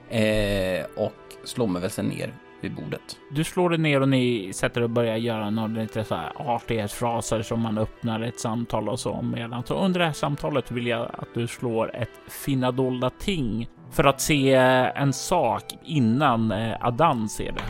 Eh, 0.09 0.85
och 0.95 1.13
slår 1.43 1.67
mig 1.67 1.81
väl 1.81 1.91
sen 1.91 2.05
ner 2.05 2.33
vid 2.61 2.75
bordet. 2.75 3.19
Du 3.31 3.43
slår 3.43 3.69
dig 3.69 3.79
ner 3.79 4.01
och 4.01 4.09
ni 4.09 4.53
sätter 4.53 4.81
och 4.81 4.89
börjar 4.89 5.15
göra 5.15 5.49
några 5.49 5.67
lite 5.67 6.03
så 6.03 6.15
här 6.15 6.31
artighetsfraser 6.35 7.41
som 7.41 7.61
man 7.61 7.77
öppnar 7.77 8.21
ett 8.21 8.39
samtal 8.39 8.89
och 8.89 8.99
så 8.99 9.21
medan. 9.21 9.63
Så 9.63 9.75
under 9.75 9.99
det 9.99 10.05
här 10.05 10.13
samtalet 10.13 10.71
vill 10.71 10.87
jag 10.87 11.01
att 11.01 11.33
du 11.33 11.47
slår 11.47 11.95
ett 11.95 12.09
finna 12.45 12.71
dolda 12.71 13.09
ting 13.09 13.67
för 13.91 14.03
att 14.03 14.21
se 14.21 14.53
en 14.95 15.13
sak 15.13 15.63
innan 15.83 16.51
eh, 16.51 16.85
Adan 16.85 17.29
ser 17.29 17.51
det. 17.51 17.63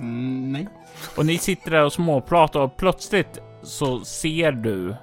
Mm, 0.00 0.52
nej. 0.52 0.68
Och 1.16 1.26
ni 1.26 1.38
sitter 1.38 1.70
där 1.70 1.84
och 1.84 1.92
småpratar 1.92 2.60
och 2.60 2.76
plötsligt 2.76 3.38
så 3.62 4.00
ser 4.00 4.52
du 4.52 4.96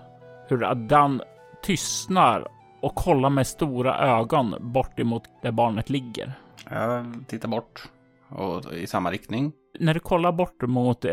hur 0.48 0.64
Adan 0.64 1.22
tystnar 1.64 2.48
och 2.82 2.96
kollar 2.96 3.30
med 3.30 3.48
stora 3.48 4.20
ögon 4.20 4.56
bort 4.60 5.00
emot 5.00 5.24
där 5.42 5.52
barnet 5.52 5.90
ligger. 5.90 6.34
Jag 6.70 7.24
tittar 7.28 7.48
bort 7.48 7.90
och 8.32 8.74
i 8.74 8.88
samma 8.88 9.12
riktning. 9.12 9.52
När 9.80 9.94
du 9.94 10.00
kollar 10.00 10.32
bort 10.32 10.62
mot 10.62 11.06
eh, 11.06 11.12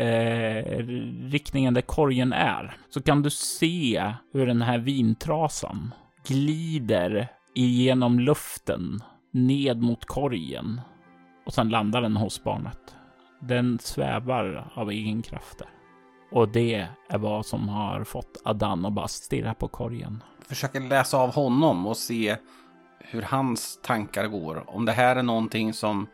riktningen 1.31 1.75
där 1.75 1.81
korgen 1.81 2.33
är 2.33 2.77
så 2.91 3.03
kan 3.03 3.23
du 3.23 3.31
se 3.31 4.13
hur 4.33 4.47
den 4.47 4.63
här 4.63 4.79
vintrasan 4.79 5.95
glider 6.27 7.29
igenom 7.55 8.21
luften 8.21 9.03
ned 9.33 9.83
mot 9.83 10.05
korgen 10.05 10.81
och 11.47 11.55
sen 11.55 11.69
landar 11.69 12.03
den 12.03 12.17
hos 12.17 12.45
barnet. 12.45 12.81
Den 13.41 13.79
svävar 13.79 14.73
av 14.75 14.91
egen 14.91 15.23
kraft 15.23 15.59
där. 15.59 15.69
Och 16.31 16.49
det 16.49 16.89
är 17.09 17.19
vad 17.19 17.47
som 17.47 17.69
har 17.69 18.05
fått 18.05 18.43
Adan 18.45 18.87
att 18.87 18.93
bara 18.93 19.09
stirra 19.09 19.55
på 19.55 19.69
korgen. 19.69 20.23
Försöker 20.49 20.81
läsa 20.81 21.19
av 21.19 21.35
honom 21.35 21.87
och 21.87 21.97
se 21.97 22.37
hur 23.01 23.23
hans 23.23 23.81
tankar 23.83 24.27
går. 24.27 24.65
Om 24.67 24.85
det 24.85 24.93
här 24.93 25.17
är 25.17 25.23
någonting 25.23 25.73
som 25.73 26.07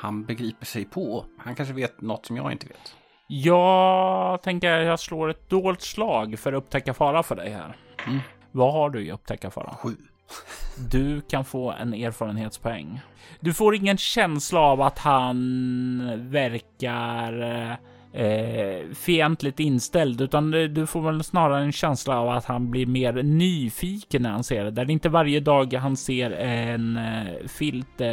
han 0.00 0.24
begriper 0.24 0.66
sig 0.66 0.84
på. 0.84 1.24
Han 1.38 1.54
kanske 1.54 1.74
vet 1.74 2.00
något 2.00 2.26
som 2.26 2.36
jag 2.36 2.52
inte 2.52 2.66
vet. 2.66 2.94
Jag 3.26 4.42
tänker 4.42 4.72
att 4.72 4.86
jag 4.86 5.00
slår 5.00 5.30
ett 5.30 5.48
dolt 5.48 5.82
slag 5.82 6.38
för 6.38 6.52
att 6.52 6.58
upptäcka 6.58 6.94
fara 6.94 7.22
för 7.22 7.36
dig 7.36 7.50
här. 7.50 7.76
Mm. 8.06 8.20
Vad 8.52 8.72
har 8.72 8.90
du 8.90 9.06
i 9.06 9.12
upptäcka 9.12 9.50
fara? 9.50 9.74
Sju. 9.74 9.96
Du 10.90 11.20
kan 11.20 11.44
få 11.44 11.72
en 11.72 11.94
erfarenhetspoäng. 11.94 13.00
Du 13.40 13.54
får 13.54 13.74
ingen 13.74 13.98
känsla 13.98 14.60
av 14.60 14.80
att 14.80 14.98
han 14.98 16.30
verkar 16.30 17.78
eh, 18.12 18.94
fientligt 18.94 19.60
inställd, 19.60 20.20
utan 20.20 20.54
eh, 20.54 20.62
du 20.62 20.86
får 20.86 21.02
väl 21.02 21.24
snarare 21.24 21.62
en 21.62 21.72
känsla 21.72 22.20
av 22.20 22.28
att 22.28 22.44
han 22.44 22.70
blir 22.70 22.86
mer 22.86 23.12
nyfiken 23.12 24.22
när 24.22 24.30
han 24.30 24.44
ser 24.44 24.64
det. 24.64 24.70
Där 24.70 24.84
det 24.84 24.90
är 24.90 24.94
inte 24.94 25.08
varje 25.08 25.40
dag 25.40 25.74
han 25.74 25.96
ser 25.96 26.30
en 26.30 26.96
eh, 26.96 27.46
filt 27.46 28.00
eh, 28.00 28.08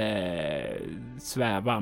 sväva 1.20 1.80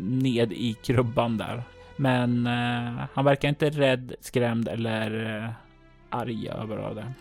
ned 0.00 0.52
i 0.52 0.76
krubban 0.82 1.38
där. 1.38 1.62
Men 1.96 2.46
eh, 2.46 3.04
han 3.12 3.24
verkar 3.24 3.48
inte 3.48 3.70
rädd, 3.70 4.14
skrämd 4.20 4.68
eller 4.68 5.36
eh, 5.44 5.50
arg 6.10 6.48
över 6.48 6.94
det. 6.94 7.12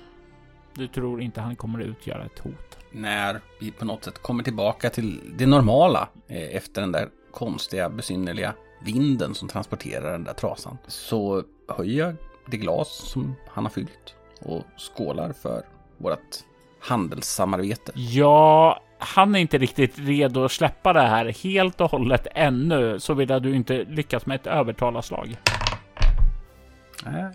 Du 0.74 0.88
tror 0.88 1.22
inte 1.22 1.42
han 1.42 1.56
kommer 1.56 1.80
utgöra 1.80 2.26
ett 2.26 2.40
hot? 2.40 2.78
När 2.92 3.40
vi 3.60 3.72
på 3.72 3.86
något 3.86 4.04
sätt 4.04 4.22
kommer 4.22 4.44
tillbaka 4.44 4.90
till 4.90 5.22
det 5.38 5.46
normala 5.46 6.10
eh, 6.28 6.56
efter 6.56 6.82
den 6.82 6.92
där 6.92 7.08
konstiga, 7.32 7.90
besynnerliga 7.90 8.54
vinden 8.80 9.36
som 9.36 9.48
transporterar 9.48 10.12
den 10.12 10.24
där 10.24 10.34
trasan. 10.34 10.78
Så 10.88 11.44
höjer 11.70 12.06
jag 12.06 12.16
det 12.46 12.58
glas 12.58 12.90
som 12.90 13.36
han 13.48 13.66
har 13.66 13.72
fyllt 13.72 14.16
och 14.42 14.64
skålar 14.78 15.34
för 15.34 15.62
vårt 15.98 16.38
handelssamarbete. 16.80 17.92
Ja, 17.96 18.80
han 19.00 19.36
är 19.36 19.40
inte 19.40 19.58
riktigt 19.58 20.00
redo 20.00 20.44
att 20.44 20.52
släppa 20.52 20.94
det 20.94 21.02
här 21.02 21.26
helt 21.26 21.82
och 21.82 21.92
hållet 21.92 22.28
ännu, 22.36 23.00
såvida 23.00 23.40
du 23.40 23.56
inte 23.56 23.84
lyckas 23.84 24.26
med 24.26 24.36
ett 24.36 24.48
övertalarslag. 24.48 25.38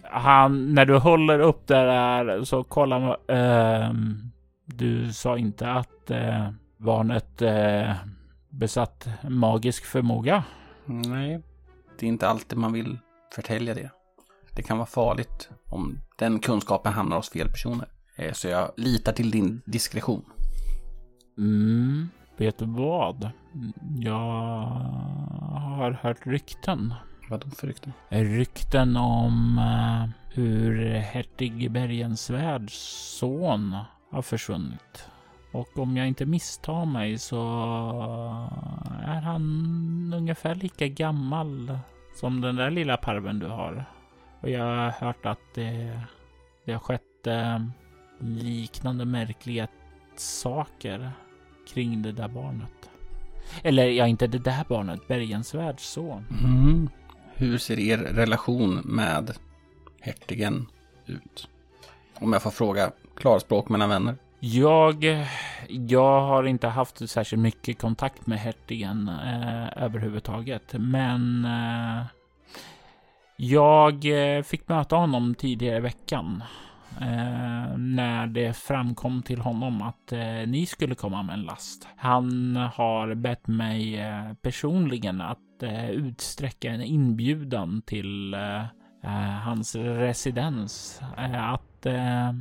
Han, 0.03 0.75
när 0.75 0.85
du 0.85 0.99
håller 0.99 1.39
upp 1.39 1.67
det 1.67 1.75
där 1.75 2.45
så 2.45 2.65
kollar 2.65 3.01
man. 3.01 3.39
Uh, 3.39 4.15
du 4.65 5.13
sa 5.13 5.39
inte 5.39 5.71
att 5.71 6.11
uh, 6.11 6.49
barnet 6.77 7.43
uh, 7.43 7.93
besatt 8.51 9.09
magisk 9.23 9.85
förmåga? 9.85 10.45
Nej, 10.87 11.43
det 11.99 12.07
är 12.07 12.09
inte 12.09 12.29
alltid 12.29 12.59
man 12.59 12.73
vill 12.73 12.99
förtälja 13.35 13.75
det. 13.75 13.91
Det 14.55 14.63
kan 14.63 14.79
vara 14.79 14.87
farligt 14.87 15.49
om 15.69 15.99
den 16.19 16.39
kunskapen 16.39 16.93
hamnar 16.93 17.17
hos 17.17 17.31
fel 17.31 17.49
personer. 17.49 17.89
Eh, 18.17 18.33
så 18.33 18.49
jag 18.49 18.71
litar 18.77 19.13
till 19.13 19.31
din 19.31 19.63
diskretion. 19.65 20.25
Mm, 21.39 22.09
vet 22.37 22.59
du 22.59 22.67
vad? 22.67 23.31
Jag 23.99 24.13
har 25.51 25.99
hört 26.03 26.27
rykten. 26.27 26.95
Vadå 27.31 27.51
för 27.51 27.67
rykten? 27.67 27.93
Rykten 28.09 28.97
om 28.97 29.59
uh, 29.59 30.11
hur 30.35 30.95
hertig 30.95 31.71
Bergensvärds 31.71 32.75
son 33.19 33.77
har 34.11 34.23
försvunnit. 34.23 35.09
Och 35.53 35.79
om 35.79 35.97
jag 35.97 36.09
inte 36.09 36.27
misstar 36.27 36.87
mig 36.87 37.19
så 37.19 37.37
är 39.03 39.21
han 39.21 40.13
ungefär 40.17 40.55
lika 40.55 40.89
gammal 40.89 41.79
som 42.15 42.41
den 42.41 42.57
där 42.57 42.71
lilla 42.71 42.97
parven 42.97 43.39
du 43.39 43.47
har. 43.47 43.85
Och 44.41 44.51
jag 44.51 44.65
har 44.65 44.91
hört 44.91 45.27
att 45.27 45.55
det, 45.55 46.01
det 46.65 46.73
har 46.73 46.81
skett 46.81 47.27
eh, 47.27 47.59
liknande 48.19 49.05
märkliga 49.05 49.69
saker 50.17 51.13
kring 51.69 52.03
det 52.03 52.13
där 52.13 52.29
barnet. 52.29 52.91
Eller 53.63 53.87
ja, 53.87 54.07
inte 54.07 54.27
det 54.27 54.39
där 54.39 54.65
barnet, 54.69 55.09
Bergensvärds 55.09 55.85
son. 55.85 56.25
Mm. 56.45 56.89
Hur 57.35 57.59
ser 57.59 57.79
er 57.79 57.99
relation 57.99 58.81
med 58.85 59.33
hertigen 60.01 60.67
ut? 61.07 61.49
Om 62.15 62.33
jag 62.33 62.43
får 62.43 62.51
fråga 62.51 62.93
klarspråk 63.17 63.69
mellan 63.69 63.89
vänner. 63.89 64.17
Jag, 64.45 65.05
jag 65.69 66.21
har 66.21 66.45
inte 66.45 66.69
haft 66.69 67.11
särskilt 67.11 67.43
mycket 67.43 67.81
kontakt 67.81 68.27
med 68.27 68.39
hertigen 68.39 69.09
eh, 69.09 69.83
överhuvudtaget, 69.85 70.75
men 70.79 71.45
eh, 71.45 72.07
jag 73.37 74.05
eh, 74.05 74.43
fick 74.43 74.69
möta 74.69 74.97
honom 74.97 75.35
tidigare 75.35 75.77
i 75.77 75.81
veckan 75.81 76.43
eh, 77.01 77.77
när 77.77 78.27
det 78.27 78.57
framkom 78.57 79.23
till 79.23 79.41
honom 79.41 79.83
att 79.83 80.13
eh, 80.13 80.47
ni 80.47 80.67
skulle 80.67 80.95
komma 80.95 81.23
med 81.23 81.35
en 81.35 81.43
last. 81.43 81.89
Han 81.97 82.57
har 82.57 83.15
bett 83.15 83.47
mig 83.47 84.01
eh, 84.01 84.33
personligen 84.43 85.21
att 85.21 85.63
eh, 85.63 85.91
utsträcka 85.91 86.71
en 86.71 86.83
inbjudan 86.83 87.83
till 87.87 88.35
eh, 88.35 88.63
eh 89.05 89.41
hans 89.45 89.75
residens. 89.77 91.01
Eh, 91.19 91.53
att 91.53 91.72
Eh, 91.87 92.33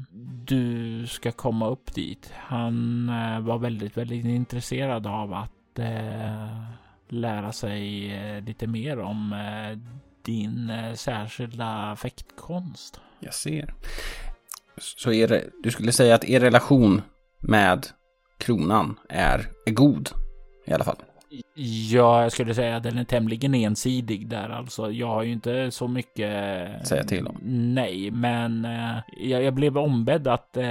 du 0.45 1.07
ska 1.07 1.31
komma 1.31 1.67
upp 1.67 1.93
dit. 1.93 2.33
Han 2.35 3.09
eh, 3.09 3.39
var 3.39 3.57
väldigt, 3.57 3.97
väldigt 3.97 4.25
intresserad 4.25 5.07
av 5.07 5.33
att 5.33 5.79
eh, 5.79 6.63
lära 7.09 7.51
sig 7.51 8.11
lite 8.41 8.67
mer 8.67 8.99
om 8.99 9.35
din 10.21 10.71
särskilda 10.95 11.95
fäktkonst. 11.95 12.99
Jag 13.19 13.33
ser. 13.33 13.73
Så 14.77 15.11
er, 15.11 15.49
du 15.63 15.71
skulle 15.71 15.91
säga 15.91 16.15
att 16.15 16.23
er 16.23 16.39
relation 16.39 17.01
med 17.39 17.87
kronan 18.37 18.99
är, 19.09 19.49
är 19.65 19.71
god 19.71 20.09
i 20.65 20.73
alla 20.73 20.83
fall? 20.83 20.97
Ja, 21.53 22.23
jag 22.23 22.31
skulle 22.31 22.53
säga 22.53 22.75
att 22.75 22.83
den 22.83 22.97
är 22.97 23.03
tämligen 23.03 23.55
ensidig 23.55 24.27
där 24.27 24.49
alltså. 24.49 24.91
Jag 24.91 25.07
har 25.07 25.23
ju 25.23 25.31
inte 25.31 25.71
så 25.71 25.87
mycket... 25.87 26.87
Säga 26.87 27.03
till 27.03 27.27
om. 27.27 27.37
Nej, 27.73 28.11
men 28.11 28.65
eh, 28.65 28.97
jag, 29.17 29.43
jag 29.43 29.53
blev 29.53 29.77
ombedd 29.77 30.27
att 30.27 30.57
eh, 30.57 30.63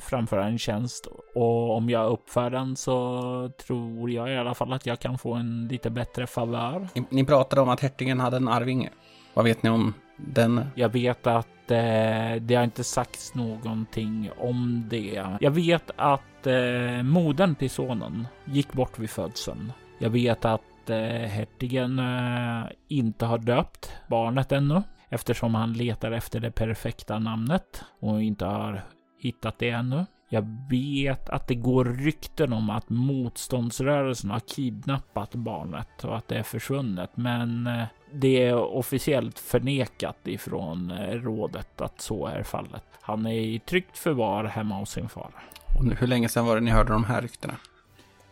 framföra 0.00 0.46
en 0.46 0.58
tjänst 0.58 1.06
och 1.34 1.76
om 1.76 1.90
jag 1.90 2.10
uppför 2.10 2.50
den 2.50 2.76
så 2.76 3.50
tror 3.66 4.10
jag 4.10 4.30
i 4.30 4.36
alla 4.36 4.54
fall 4.54 4.72
att 4.72 4.86
jag 4.86 5.00
kan 5.00 5.18
få 5.18 5.34
en 5.34 5.68
lite 5.68 5.90
bättre 5.90 6.26
favör. 6.26 6.88
Ni, 6.94 7.04
ni 7.10 7.24
pratade 7.24 7.62
om 7.62 7.68
att 7.68 7.80
hertigen 7.80 8.20
hade 8.20 8.36
en 8.36 8.48
arvinge. 8.48 8.90
Vad 9.34 9.44
vet 9.44 9.62
ni 9.62 9.70
om 9.70 9.94
den? 10.26 10.66
Jag 10.74 10.88
vet 10.88 11.26
att 11.26 11.70
eh, 11.70 12.34
det 12.40 12.54
har 12.54 12.64
inte 12.64 12.84
sagts 12.84 13.34
någonting 13.34 14.30
om 14.38 14.84
det. 14.90 15.24
Jag 15.40 15.50
vet 15.50 15.90
att 15.96 16.46
eh, 16.46 17.02
modern 17.02 17.54
till 17.54 17.70
sonen 17.70 18.26
gick 18.44 18.72
bort 18.72 18.98
vid 18.98 19.10
födseln. 19.10 19.72
Jag 19.98 20.10
vet 20.10 20.44
att 20.44 20.90
eh, 20.90 21.28
hertigen 21.28 21.98
eh, 21.98 22.64
inte 22.88 23.26
har 23.26 23.38
döpt 23.38 23.92
barnet 24.08 24.52
ännu 24.52 24.82
eftersom 25.08 25.54
han 25.54 25.72
letar 25.72 26.12
efter 26.12 26.40
det 26.40 26.50
perfekta 26.50 27.18
namnet 27.18 27.84
och 28.00 28.22
inte 28.22 28.44
har 28.44 28.82
hittat 29.18 29.58
det 29.58 29.70
ännu. 29.70 30.06
Jag 30.32 30.66
vet 30.70 31.28
att 31.28 31.46
det 31.46 31.54
går 31.54 31.84
rykten 31.84 32.52
om 32.52 32.70
att 32.70 32.88
motståndsrörelsen 32.88 34.30
har 34.30 34.40
kidnappat 34.40 35.34
barnet 35.34 36.04
och 36.04 36.16
att 36.16 36.28
det 36.28 36.38
är 36.38 36.42
försvunnet, 36.42 37.10
men 37.14 37.66
eh, 37.66 37.84
det 38.12 38.46
är 38.46 38.56
officiellt 38.56 39.38
förnekat 39.38 40.16
ifrån 40.24 40.90
eh, 40.90 41.14
rådet 41.14 41.80
att 41.80 42.00
så 42.00 42.26
är 42.26 42.42
fallet. 42.42 42.84
Han 43.00 43.26
är 43.26 43.32
i 43.32 43.58
tryggt 43.58 43.98
förvar 43.98 44.44
hemma 44.44 44.78
hos 44.78 44.90
sin 44.90 45.08
far. 45.08 45.30
Och 45.78 45.84
nu, 45.84 45.94
hur 45.94 46.06
länge 46.06 46.28
sedan 46.28 46.46
var 46.46 46.54
det 46.54 46.60
ni 46.60 46.70
hörde 46.70 46.92
de 46.92 47.04
här 47.04 47.22
ryktena? 47.22 47.54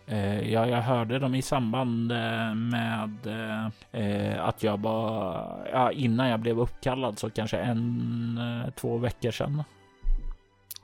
Eh, 0.06 0.52
ja, 0.52 0.66
jag 0.66 0.82
hörde 0.82 1.18
dem 1.18 1.34
i 1.34 1.42
samband 1.42 2.06
med 2.56 3.10
att 4.40 4.62
jag 4.62 4.80
var, 4.80 5.68
ja, 5.72 5.92
innan 5.92 6.28
jag 6.28 6.40
blev 6.40 6.60
uppkallad, 6.60 7.18
så 7.18 7.30
kanske 7.30 7.58
en, 7.58 8.40
två 8.76 8.98
veckor 8.98 9.30
sedan. 9.30 9.64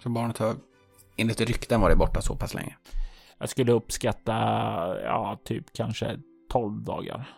Så 0.03 0.09
barnet 0.09 0.39
har 0.39 0.55
enligt 1.17 1.41
rykten 1.41 1.81
varit 1.81 1.99
borta 1.99 2.21
så 2.21 2.37
pass 2.37 2.55
länge? 2.55 2.77
Jag 3.39 3.49
skulle 3.49 3.73
uppskatta, 3.73 4.33
ja, 5.03 5.39
typ 5.45 5.65
kanske 5.73 6.19
12 6.53 6.85
dagar 6.85 7.29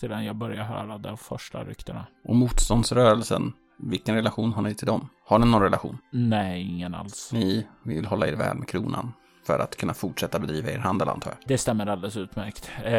sedan 0.00 0.24
jag 0.24 0.36
började 0.36 0.64
höra 0.64 0.98
de 0.98 1.16
första 1.16 1.64
ryktena. 1.64 2.06
Och 2.24 2.36
motståndsrörelsen, 2.36 3.52
vilken 3.78 4.14
relation 4.14 4.52
har 4.52 4.62
ni 4.62 4.74
till 4.74 4.86
dem? 4.86 5.08
Har 5.26 5.38
ni 5.38 5.46
någon 5.46 5.62
relation? 5.62 5.98
Nej, 6.10 6.62
ingen 6.62 6.94
alls. 6.94 7.30
Ni 7.32 7.66
vill 7.82 8.04
hålla 8.04 8.26
er 8.26 8.36
väl 8.36 8.56
med 8.56 8.68
kronan 8.68 9.12
för 9.46 9.58
att 9.58 9.76
kunna 9.76 9.94
fortsätta 9.94 10.38
bedriva 10.38 10.70
er 10.70 10.78
handel 10.78 11.08
antar 11.08 11.30
jag? 11.30 11.38
Det 11.46 11.58
stämmer 11.58 11.86
alldeles 11.86 12.16
utmärkt. 12.16 12.70
Eh, 12.84 12.94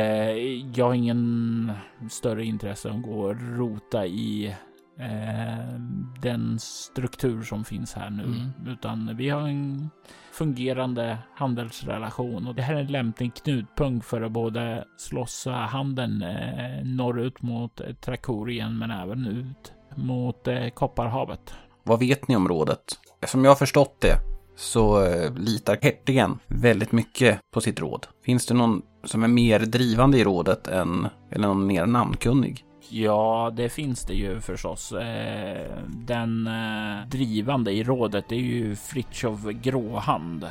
jag 0.75 0.85
har 0.85 0.93
ingen 0.93 1.71
större 2.09 2.45
intresse 2.45 2.89
att 2.89 3.01
gå 3.01 3.21
och 3.21 3.35
rota 3.57 4.05
i 4.05 4.55
eh, 4.99 5.79
den 6.21 6.59
struktur 6.59 7.41
som 7.43 7.65
finns 7.65 7.93
här 7.93 8.09
nu, 8.09 8.23
Mm. 8.23 8.51
utan 8.67 9.17
vi 9.17 9.29
har 9.29 9.41
en 9.41 9.89
fungerande 10.31 11.17
handelsrelation 11.35 12.47
och 12.47 12.55
det 12.55 12.61
här 12.61 12.75
är 12.75 12.79
en 12.79 12.87
lämplig 12.87 13.33
knutpunkt 13.35 14.05
för 14.05 14.21
att 14.21 14.31
både 14.31 14.85
slåssa 14.97 15.51
handeln 15.51 16.21
eh, 16.23 16.83
norrut 16.85 17.41
mot 17.41 17.81
eh, 17.81 17.93
Trakorien 17.93 18.77
men 18.77 18.91
även 18.91 19.25
ut 19.25 19.73
mot 19.95 20.47
eh, 20.47 20.69
Kopparhavet. 20.69 21.53
Vad 21.83 21.99
vet 21.99 22.27
ni 22.27 22.35
om 22.35 22.47
rådet? 22.47 22.83
Som 23.27 23.43
jag 23.43 23.51
har 23.51 23.55
förstått 23.55 24.01
det 24.01 24.15
så 24.55 25.05
eh, 25.05 25.33
litar 25.33 25.77
hertigen 25.81 26.39
väldigt 26.47 26.91
mycket 26.91 27.39
på 27.53 27.61
sitt 27.61 27.79
råd. 27.79 28.07
Finns 28.25 28.45
det 28.45 28.53
någon 28.53 28.81
som 29.03 29.23
är 29.23 29.27
mer 29.27 29.59
drivande 29.59 30.17
i 30.17 30.23
rådet 30.23 30.67
än, 30.67 31.07
eller 31.31 31.47
någon 31.47 31.67
mer 31.67 31.85
namnkunnig? 31.85 32.65
Ja, 32.91 33.51
det 33.55 33.69
finns 33.69 34.05
det 34.05 34.13
ju 34.13 34.41
förstås. 34.41 34.91
Eh, 34.91 35.71
Den 35.87 36.47
eh, 36.47 37.07
drivande 37.07 37.71
i 37.71 37.83
rådet 37.83 38.31
är 38.31 38.35
ju 38.35 38.75
Fritjof 38.75 39.43
Gråhand. 39.43 40.47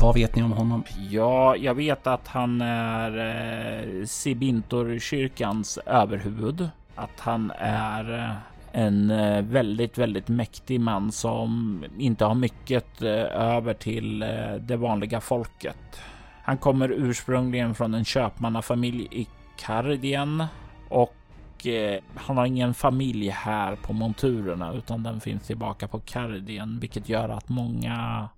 Vad 0.00 0.14
vet 0.14 0.36
ni 0.36 0.42
om 0.42 0.52
honom? 0.52 0.84
Ja, 1.10 1.56
jag 1.56 1.74
vet 1.74 2.06
att 2.06 2.28
han 2.28 2.60
är 2.60 3.18
eh, 3.18 4.04
Sibintorkyrkans 4.04 5.78
överhuvud. 5.86 6.68
Att 6.94 7.20
han 7.20 7.52
är 7.58 8.36
en 8.72 9.08
väldigt, 9.50 9.98
väldigt 9.98 10.28
mäktig 10.28 10.80
man 10.80 11.12
som 11.12 11.84
inte 11.98 12.24
har 12.24 12.34
mycket 12.34 13.02
över 13.02 13.74
till 13.74 14.18
det 14.60 14.76
vanliga 14.76 15.20
folket. 15.20 16.00
Han 16.42 16.58
kommer 16.58 16.88
ursprungligen 16.88 17.74
från 17.74 17.94
en 17.94 18.04
köpmannafamilj 18.04 19.08
i 19.10 19.26
Kardien 19.56 20.44
och 20.88 21.14
eh, 21.66 22.00
han 22.14 22.36
har 22.36 22.46
ingen 22.46 22.74
familj 22.74 23.28
här 23.28 23.76
på 23.76 23.92
monturerna 23.92 24.72
utan 24.72 25.02
den 25.02 25.20
finns 25.20 25.46
tillbaka 25.46 25.88
på 25.88 26.00
Kardien, 26.00 26.78
vilket 26.80 27.08
gör 27.08 27.28
att 27.28 27.48
många 27.48 28.28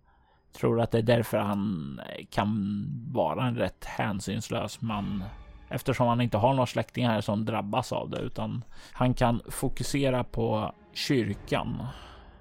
tror 0.52 0.80
att 0.80 0.90
det 0.90 0.98
är 0.98 1.02
därför 1.02 1.38
han 1.38 2.00
eh, 2.08 2.24
kan 2.30 2.84
vara 3.12 3.46
en 3.46 3.56
rätt 3.56 3.84
hänsynslös 3.84 4.80
man 4.80 5.24
eftersom 5.68 6.06
han 6.06 6.20
inte 6.20 6.36
har 6.36 6.54
några 6.54 6.66
släktingar 6.66 7.20
som 7.20 7.44
drabbas 7.44 7.92
av 7.92 8.10
det 8.10 8.18
utan 8.18 8.64
han 8.92 9.14
kan 9.14 9.40
fokusera 9.48 10.24
på 10.24 10.74
kyrkan. 10.92 11.86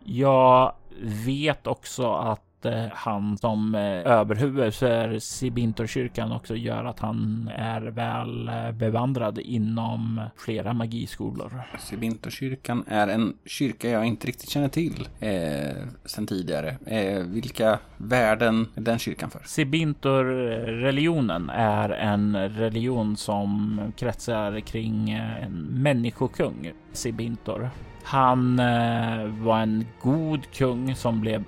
Jag 0.03 0.73
vet 1.25 1.67
också 1.67 2.13
att 2.13 2.41
eh, 2.65 2.85
han 2.91 3.37
som 3.37 3.75
eh, 3.75 4.11
överhuvud 4.11 4.73
för 4.73 5.19
Sibintorkyrkan 5.19 6.31
också 6.31 6.55
gör 6.55 6.85
att 6.85 6.99
han 6.99 7.51
är 7.55 7.81
väl 7.81 8.47
eh, 8.47 8.71
bevandrad 8.71 9.39
inom 9.39 10.21
flera 10.37 10.73
magiskolor. 10.73 11.61
Sibintorkyrkan 11.79 12.83
är 12.87 13.07
en 13.07 13.33
kyrka 13.45 13.89
jag 13.89 14.05
inte 14.05 14.27
riktigt 14.27 14.49
känner 14.49 14.69
till 14.69 15.07
eh, 15.19 15.75
sen 16.05 16.27
tidigare. 16.27 16.77
Eh, 16.85 17.23
vilka 17.23 17.79
värden 17.97 18.67
är 18.75 18.81
den 18.81 18.99
kyrkan 18.99 19.29
för? 19.29 19.41
Sibintor-religionen 19.45 21.49
är 21.49 21.89
en 21.89 22.49
religion 22.49 23.17
som 23.17 23.79
kretsar 23.97 24.59
kring 24.59 25.11
en 25.11 25.67
människokung, 25.71 26.71
Sibintor. 26.91 27.69
Han 28.03 28.59
eh, 28.59 29.25
var 29.25 29.59
en 29.59 29.85
god 30.01 30.51
kung 30.51 30.95
som 30.95 31.21
blev 31.21 31.43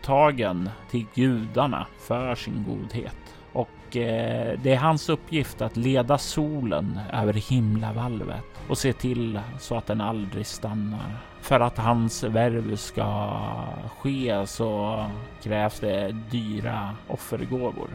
upptagen 0.00 0.70
till 0.90 1.06
gudarna 1.14 1.86
för 1.98 2.34
sin 2.34 2.64
godhet. 2.68 3.16
Och 3.52 3.96
eh, 3.96 4.58
det 4.62 4.72
är 4.72 4.76
hans 4.76 5.08
uppgift 5.08 5.62
att 5.62 5.76
leda 5.76 6.18
solen 6.18 7.00
över 7.12 7.32
himlavalvet 7.32 8.44
och 8.68 8.78
se 8.78 8.92
till 8.92 9.40
så 9.58 9.76
att 9.76 9.86
den 9.86 10.00
aldrig 10.00 10.46
stannar. 10.46 11.16
För 11.40 11.60
att 11.60 11.78
hans 11.78 12.22
värv 12.22 12.76
ska 12.76 13.40
ske 13.98 14.46
så 14.46 15.04
krävs 15.42 15.80
det 15.80 16.12
dyra 16.30 16.96
offergåvor. 17.08 17.88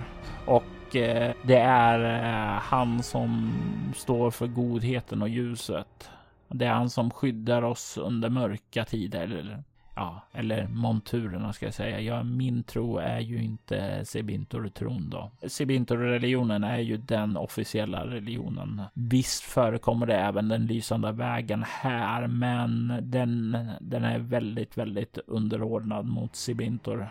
Och 0.46 0.96
eh, 0.96 1.34
det 1.42 1.60
är 1.60 2.24
eh, 2.24 2.62
han 2.62 3.04
som 3.04 3.54
står 3.96 4.32
för 4.32 4.48
godheten 4.48 5.22
och 5.22 5.30
ljuset. 5.30 6.10
Det 6.48 6.66
är 6.66 6.74
han 6.74 6.90
som 6.90 7.12
skyddar 7.12 7.62
oss 7.62 7.98
under 7.98 8.30
mörka 8.30 8.86
tider. 8.86 9.64
Ja, 9.96 10.22
eller 10.34 10.68
monturerna 10.68 11.54
ska 11.54 11.66
jag 11.66 11.74
säga. 11.74 12.00
Ja, 12.00 12.24
min 12.24 12.64
tro 12.64 12.98
är 12.98 13.20
ju 13.20 13.44
inte 13.44 14.06
Sebintor-tron 14.06 15.10
då. 15.10 15.32
Sebintor-religionen 15.48 16.64
är 16.64 16.78
ju 16.78 16.98
den 16.98 17.38
officiella 17.38 18.06
religionen. 18.08 18.82
Visst 18.94 19.44
förekommer 19.44 20.06
det 20.06 20.16
även 20.16 20.48
den 20.48 20.66
lysande 20.66 21.12
vägen 21.12 21.66
här, 21.68 22.28
men 22.28 23.00
den, 23.02 23.58
den 23.82 24.04
är 24.04 24.20
väldigt, 24.20 24.78
väldigt 24.78 25.18
underordnad 25.28 26.06
mot 26.06 26.36
Sebintor. 26.36 27.10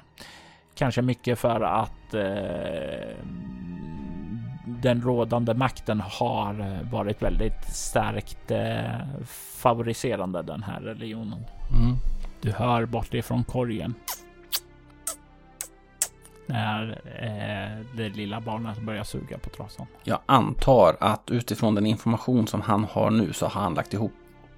Kanske 0.75 1.03
mycket 1.03 1.39
för 1.39 1.61
att 1.61 2.15
eh, 2.15 3.17
den 4.67 5.03
rådande 5.03 5.55
makten 5.55 6.01
har 6.01 6.83
varit 6.91 7.23
väldigt 7.23 7.65
starkt 7.65 8.51
eh, 8.51 9.25
favoriserande 9.57 10.43
den 10.43 10.63
här 10.63 10.81
religionen. 10.81 11.45
Mm. 11.73 11.97
Du 12.45 12.53
hör 12.53 12.87
bort 12.87 13.15
ifrån 13.15 13.45
korgen. 13.45 13.95
När 16.47 17.01
eh, 17.05 17.87
det 17.97 18.09
lilla 18.09 18.41
barnet 18.41 18.79
börjar 18.79 19.05
suga 19.05 19.39
på 19.39 19.51
trasan. 19.51 19.87
Jag 20.03 20.19
antar 20.27 20.97
att 21.01 21.31
utifrån 21.31 21.75
den 21.75 21.87
information 21.87 22.47
som 22.47 22.61
han 22.61 22.85
har 22.85 23.11
nu 23.11 23.33
så 23.33 23.47
har 23.47 23.63
han 23.63 23.75
lagt 23.75 23.95
ihop 23.95 24.13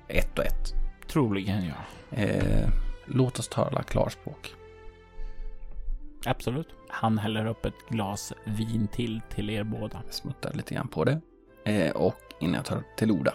ett 0.08 0.38
och 0.38 0.44
ett. 0.44 0.72
Troligen 1.08 1.64
ja. 1.64 1.74
Eh, 2.16 2.68
låt 3.04 3.38
oss 3.38 3.48
tala 3.48 3.82
klarspråk. 3.82 4.54
Absolut. 6.24 6.68
Han 6.88 7.18
häller 7.18 7.46
upp 7.46 7.66
ett 7.66 7.88
glas 7.88 8.32
vin 8.44 8.88
till 8.88 9.20
till 9.34 9.50
er 9.50 9.64
båda. 9.64 10.02
Jag 10.04 10.14
smuttar 10.14 10.52
lite 10.52 10.74
grann 10.74 10.88
på 10.88 11.04
det. 11.04 11.20
Eh, 11.64 11.90
och 11.90 12.20
innan 12.40 12.54
jag 12.54 12.64
tar 12.64 12.82
till 12.96 13.10
orda. 13.10 13.32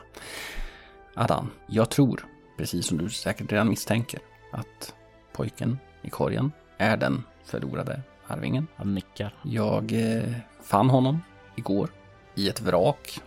Adan, 1.13 1.51
jag 1.67 1.89
tror, 1.89 2.25
precis 2.57 2.85
som 2.85 2.97
du 2.97 3.09
säkert 3.09 3.51
redan 3.51 3.69
misstänker, 3.69 4.19
att 4.51 4.95
pojken 5.33 5.79
i 6.01 6.09
korgen 6.09 6.51
är 6.77 6.97
den 6.97 7.23
förlorade 7.43 8.01
arvingen. 8.27 8.67
Han 8.75 8.95
nickar. 8.95 9.33
Jag 9.41 9.91
eh, 9.93 10.33
fann 10.63 10.89
honom 10.89 11.21
igår 11.55 11.89
i 12.35 12.49
ett 12.49 12.61
vrak 12.61 13.21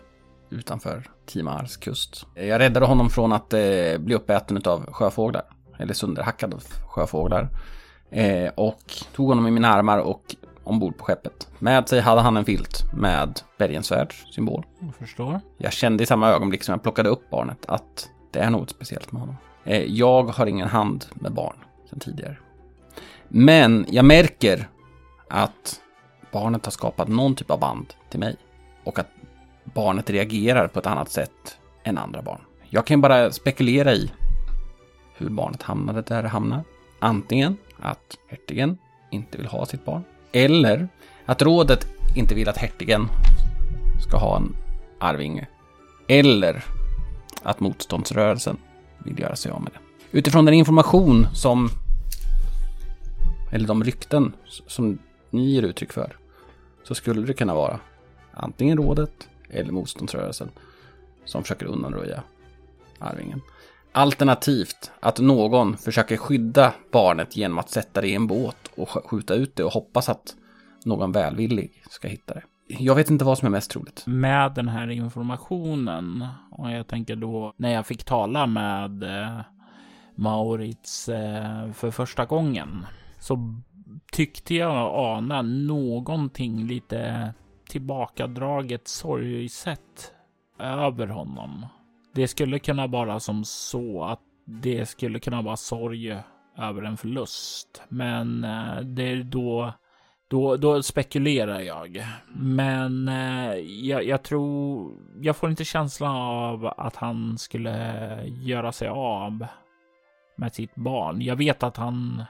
utanför 0.51 1.11
Timars 1.27 1.77
kust. 1.77 2.27
Jag 2.35 2.61
räddade 2.61 2.87
honom 2.87 3.11
från 3.11 3.33
att 3.33 3.53
eh, 3.53 3.99
bli 3.99 4.15
uppäten 4.15 4.63
av 4.65 4.93
sjöfåglar, 4.93 5.45
eller 5.79 5.95
sönderhackad 5.95 6.55
av 6.55 6.63
sjöfåglar. 6.89 7.49
Eh, 8.11 8.53
och 8.55 8.93
tog 9.15 9.29
honom 9.29 9.47
i 9.47 9.51
mina 9.51 9.69
armar 9.69 9.99
och 9.99 10.37
ombord 10.65 10.99
på 10.99 11.05
skeppet. 11.05 11.49
Med 11.59 11.89
sig 11.89 12.01
hade 12.01 12.21
han 12.21 12.37
en 12.37 12.45
filt 12.45 12.85
med 12.93 13.41
bergensvärds 13.59 14.35
symbol. 14.35 14.67
Jag 14.79 14.95
förstår. 14.95 15.41
Jag 15.59 15.73
kände 15.73 16.03
i 16.03 16.07
samma 16.07 16.31
ögonblick 16.31 16.63
som 16.63 16.73
jag 16.73 16.83
plockade 16.83 17.09
upp 17.09 17.31
barnet 17.31 17.67
att 17.67 18.11
det 18.31 18.39
är 18.39 18.51
något 18.51 18.71
speciellt 18.71 19.13
med 19.13 19.21
honom. 19.21 19.37
Eh, 19.65 19.83
jag 19.83 20.25
har 20.25 20.47
ingen 20.47 20.69
hand 20.69 21.05
med 21.15 21.33
barn 21.33 21.57
sedan 21.91 22.01
tidigare. 22.01 22.37
Men 23.29 23.87
jag 23.89 24.05
märker 24.05 24.69
att 25.29 25.81
barnet 26.33 26.65
har 26.65 26.73
skapat 26.73 27.09
någon 27.09 27.35
typ 27.35 27.51
av 27.51 27.61
band 27.61 27.95
till 28.11 28.21
mig. 28.21 28.37
Och 28.85 28.99
att 28.99 29.11
barnet 29.65 30.11
reagerar 30.11 30.69
på 30.69 30.79
ett 30.79 30.87
annat 30.87 31.11
sätt 31.11 31.59
än 31.83 31.99
andra 31.99 32.23
barn. 32.23 32.41
Jag 32.69 32.87
kan 32.87 33.01
bara 33.01 33.31
spekulera 33.31 33.93
i 33.93 34.13
hur 35.17 35.29
barnet 35.29 35.63
hamnade 35.63 36.03
där 36.03 36.23
det 36.23 36.29
hamnar. 36.29 36.65
Antingen 36.99 37.57
att 37.81 38.19
hertigen 38.29 38.79
inte 39.11 39.39
vill 39.39 39.47
ha 39.47 39.67
sitt 39.67 39.85
barn. 39.85 40.05
Eller 40.33 40.89
att 41.27 41.43
rådet 41.43 41.87
inte 42.17 42.35
vill 42.35 42.49
att 42.49 42.59
hertigen 42.59 43.09
ska 44.09 44.17
ha 44.17 44.37
en 44.37 44.57
arvinge. 44.99 45.49
Eller 46.09 46.65
att 47.43 47.61
motståndsrörelsen 47.61 48.59
vill 49.05 49.19
göra 49.19 49.37
sig 49.37 49.53
av 49.53 49.63
med 49.63 49.73
det. 49.73 50.19
Utifrån 50.19 50.45
den 50.45 50.55
information 50.55 51.27
som, 51.35 51.69
eller 53.53 53.69
de 53.69 53.85
rykten 53.85 54.33
som 54.67 54.99
ni 55.31 55.51
ger 55.51 55.63
uttryck 55.63 55.93
för, 55.93 56.17
så 56.83 56.95
skulle 56.95 57.27
det 57.27 57.35
kunna 57.35 57.55
vara 57.55 57.81
antingen 58.33 58.79
rådet 58.79 59.29
eller 59.51 59.73
motståndsrörelsen 59.73 60.51
som 61.25 61.43
försöker 61.43 61.67
undanröja 61.67 62.23
arvingen. 62.99 63.41
Alternativt 63.93 64.91
att 65.01 65.19
någon 65.19 65.77
försöker 65.77 66.17
skydda 66.17 66.75
barnet 66.93 67.37
genom 67.37 67.59
att 67.59 67.71
sätta 67.71 68.01
det 68.01 68.09
i 68.09 68.15
en 68.15 68.27
båt 68.27 68.57
och 68.77 68.89
skjuta 68.89 69.35
ut 69.35 69.57
det 69.57 69.65
och 69.65 69.73
hoppas 69.73 70.09
att 70.09 70.35
någon 70.85 71.13
välvillig 71.13 71.85
ska 71.91 72.09
hitta 72.09 72.35
det. 72.35 72.43
Jag 72.67 72.95
vet 72.95 73.11
inte 73.11 73.25
vad 73.25 73.39
som 73.39 73.47
är 73.47 73.51
mest 73.51 73.71
troligt. 73.71 74.05
Med 74.07 74.55
den 74.55 74.69
här 74.69 74.91
informationen, 74.91 76.27
och 76.51 76.71
jag 76.71 76.87
tänker 76.87 77.17
då 77.17 77.53
när 77.57 77.73
jag 77.73 77.87
fick 77.87 78.05
tala 78.05 78.47
med 78.47 79.03
eh, 79.03 79.41
Maurits 80.15 81.09
eh, 81.09 81.73
för 81.73 81.91
första 81.91 82.25
gången, 82.25 82.87
så 83.21 83.63
tyckte 84.13 84.55
jag 84.55 84.95
ana 84.95 85.43
någonting 85.43 86.67
lite 86.67 87.33
tillbakadraget 87.69 88.89
sorgset 88.89 90.13
över 90.59 91.07
honom. 91.07 91.67
Det 92.15 92.29
skulle 92.29 92.59
kunna 92.59 92.87
vara 92.87 93.21
som 93.21 93.45
så 93.45 94.05
att 94.05 94.21
det 94.47 94.87
skulle 94.87 95.19
kunna 95.19 95.43
vara 95.43 95.57
sorg 95.57 96.19
över 96.59 96.83
en 96.83 96.97
förlust, 96.97 97.83
men 97.89 98.45
eh, 98.45 98.81
det 98.81 99.03
är 99.03 99.23
då 99.23 99.75
då, 100.35 100.57
då 100.57 100.83
spekulerar 100.83 101.61
jag. 101.61 102.07
Men 102.33 103.09
eh, 103.09 103.55
jag, 103.59 104.05
jag, 104.05 104.23
tror, 104.23 104.93
jag 105.21 105.37
får 105.37 105.51
inte 105.51 105.65
känslan 105.65 106.17
av 106.17 106.67
att 106.77 106.97
han 106.97 107.39
skulle 107.39 108.25
göra 108.25 108.73
sig 108.73 108.89
av 108.89 109.47
med 110.37 110.55
sitt 110.55 110.75
barn. 110.75 111.23
Jag 111.23 111.37
vet 111.37 111.63
att 111.63 111.77
han 111.77 112.25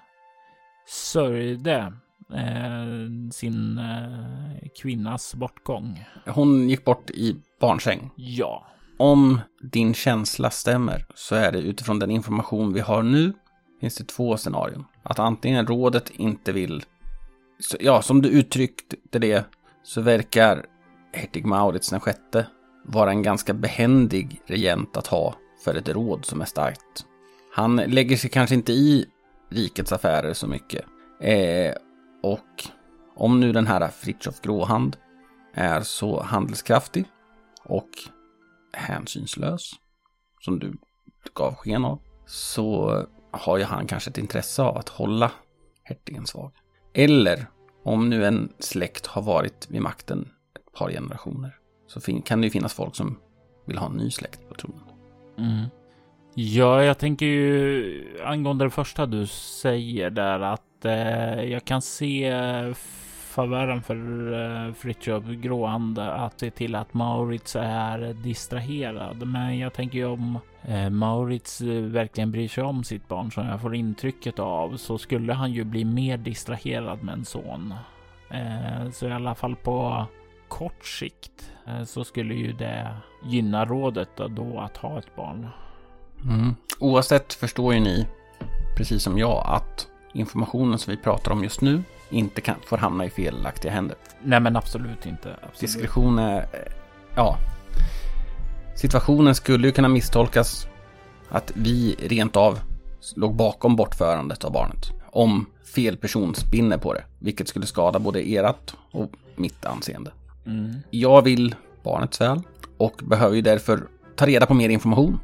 sörjde 0.88 1.92
eh, 2.34 3.30
sin 3.32 3.78
eh, 3.78 4.68
kvinnas 4.82 5.34
bortgång. 5.34 6.04
Hon 6.26 6.68
gick 6.68 6.84
bort 6.84 7.10
i 7.10 7.36
barnsäng. 7.60 8.10
Ja. 8.16 8.66
Om 8.98 9.40
din 9.62 9.94
känsla 9.94 10.50
stämmer 10.50 11.06
så 11.14 11.34
är 11.34 11.52
det 11.52 11.58
utifrån 11.58 11.98
den 11.98 12.10
information 12.10 12.72
vi 12.72 12.80
har 12.80 13.02
nu 13.02 13.32
finns 13.80 13.94
det 13.94 14.04
två 14.04 14.36
scenarion. 14.36 14.84
Att 15.02 15.18
antingen 15.18 15.66
rådet 15.66 16.10
inte 16.10 16.52
vill 16.52 16.84
så, 17.58 17.76
ja, 17.80 18.02
som 18.02 18.22
du 18.22 18.28
uttryckte 18.28 19.18
det 19.18 19.44
så 19.82 20.00
verkar 20.00 20.66
hertig 21.12 21.46
Maurits 21.46 21.90
den 21.90 22.00
sjätte 22.00 22.46
vara 22.84 23.10
en 23.10 23.22
ganska 23.22 23.54
behändig 23.54 24.40
regent 24.46 24.96
att 24.96 25.06
ha 25.06 25.34
för 25.64 25.74
ett 25.74 25.88
råd 25.88 26.24
som 26.24 26.40
är 26.40 26.44
starkt. 26.44 27.06
Han 27.52 27.76
lägger 27.76 28.16
sig 28.16 28.30
kanske 28.30 28.54
inte 28.54 28.72
i 28.72 29.06
rikets 29.50 29.92
affärer 29.92 30.32
så 30.32 30.46
mycket. 30.46 30.84
Eh, 31.20 31.74
och 32.22 32.64
om 33.16 33.40
nu 33.40 33.52
den 33.52 33.66
här 33.66 33.88
Fritjof 33.88 34.40
Gråhand 34.40 34.96
är 35.54 35.80
så 35.80 36.22
handelskraftig 36.22 37.04
och 37.64 37.90
hänsynslös 38.72 39.70
som 40.40 40.58
du 40.58 40.76
gav 41.34 41.54
sken 41.54 41.84
av 41.84 42.00
så 42.26 43.02
har 43.30 43.58
ju 43.58 43.64
han 43.64 43.86
kanske 43.86 44.10
ett 44.10 44.18
intresse 44.18 44.62
av 44.62 44.76
att 44.76 44.88
hålla 44.88 45.30
hertigen 45.82 46.26
svag. 46.26 46.52
Eller 46.94 47.46
om 47.82 48.08
nu 48.08 48.24
en 48.24 48.52
släkt 48.58 49.06
har 49.06 49.22
varit 49.22 49.66
vid 49.70 49.82
makten 49.82 50.28
ett 50.54 50.78
par 50.78 50.90
generationer 50.90 51.56
så 51.86 52.00
kan 52.24 52.40
det 52.40 52.46
ju 52.46 52.50
finnas 52.50 52.74
folk 52.74 52.96
som 52.96 53.18
vill 53.66 53.78
ha 53.78 53.86
en 53.86 53.96
ny 53.96 54.10
släkt 54.10 54.48
på 54.48 54.54
tronen. 54.54 54.84
Mm. 55.38 55.66
Ja, 56.34 56.84
jag 56.84 56.98
tänker 56.98 57.26
ju 57.26 58.22
angående 58.24 58.64
det 58.64 58.70
första 58.70 59.06
du 59.06 59.26
säger 59.26 60.10
där 60.10 60.40
att 60.40 60.84
eh, 60.84 61.42
jag 61.42 61.64
kan 61.64 61.82
se 61.82 62.32
favören 63.34 63.82
för 63.82 64.32
eh, 64.32 64.74
Fritiof 64.74 65.24
Gråande 65.24 66.12
att 66.12 66.40
se 66.40 66.50
till 66.50 66.74
att 66.74 66.94
Maurits 66.94 67.56
är 67.60 68.12
distraherad. 68.12 69.26
Men 69.26 69.58
jag 69.58 69.72
tänker 69.72 69.98
ju 69.98 70.06
om 70.06 70.38
eh, 70.62 70.90
Maurits 70.90 71.60
eh, 71.60 71.82
verkligen 71.82 72.32
bryr 72.32 72.48
sig 72.48 72.64
om 72.64 72.84
sitt 72.84 73.08
barn 73.08 73.32
som 73.32 73.46
jag 73.46 73.60
får 73.60 73.74
intrycket 73.74 74.38
av 74.38 74.76
så 74.76 74.98
skulle 74.98 75.32
han 75.32 75.52
ju 75.52 75.64
bli 75.64 75.84
mer 75.84 76.16
distraherad 76.16 77.02
med 77.02 77.14
en 77.14 77.24
son. 77.24 77.74
Eh, 78.30 78.90
så 78.90 79.08
i 79.08 79.12
alla 79.12 79.34
fall 79.34 79.56
på 79.56 80.06
kort 80.48 80.84
sikt 80.86 81.52
så 81.86 82.04
skulle 82.04 82.34
ju 82.34 82.52
det 82.52 82.96
gynna 83.24 83.64
rådet 83.64 84.08
då 84.28 84.60
att 84.60 84.76
ha 84.76 84.98
ett 84.98 85.16
barn. 85.16 85.48
Mm. 86.24 86.54
Oavsett 86.80 87.32
förstår 87.34 87.74
ju 87.74 87.80
ni, 87.80 88.06
precis 88.76 89.02
som 89.02 89.18
jag, 89.18 89.44
att 89.46 89.88
informationen 90.12 90.78
som 90.78 90.90
vi 90.90 90.96
pratar 90.96 91.32
om 91.32 91.42
just 91.42 91.60
nu 91.60 91.82
inte 92.14 92.40
kan, 92.40 92.56
får 92.66 92.76
hamna 92.76 93.04
i 93.04 93.10
felaktiga 93.10 93.72
händer. 93.72 93.96
Nej, 94.22 94.40
men 94.40 94.56
absolut 94.56 95.06
inte. 95.06 95.28
Absolut. 95.34 95.60
Diskretion 95.60 96.18
är... 96.18 96.38
Eh, 96.38 96.72
ja. 97.16 97.36
Situationen 98.76 99.34
skulle 99.34 99.66
ju 99.66 99.72
kunna 99.72 99.88
misstolkas 99.88 100.66
att 101.28 101.52
vi 101.54 101.96
rent 101.98 102.36
av 102.36 102.58
låg 103.16 103.34
bakom 103.34 103.76
bortförandet 103.76 104.44
av 104.44 104.52
barnet. 104.52 104.90
Om 105.10 105.46
fel 105.74 105.96
person 105.96 106.34
spinner 106.34 106.78
på 106.78 106.94
det, 106.94 107.04
vilket 107.18 107.48
skulle 107.48 107.66
skada 107.66 107.98
både 107.98 108.20
ert 108.20 108.74
och 108.90 109.10
mitt 109.36 109.64
anseende. 109.64 110.12
Mm. 110.46 110.74
Jag 110.90 111.22
vill 111.22 111.54
barnets 111.82 112.20
väl 112.20 112.42
och 112.76 113.00
behöver 113.04 113.36
ju 113.36 113.42
därför 113.42 113.88
ta 114.16 114.26
reda 114.26 114.46
på 114.46 114.54
mer 114.54 114.68
information 114.68 115.20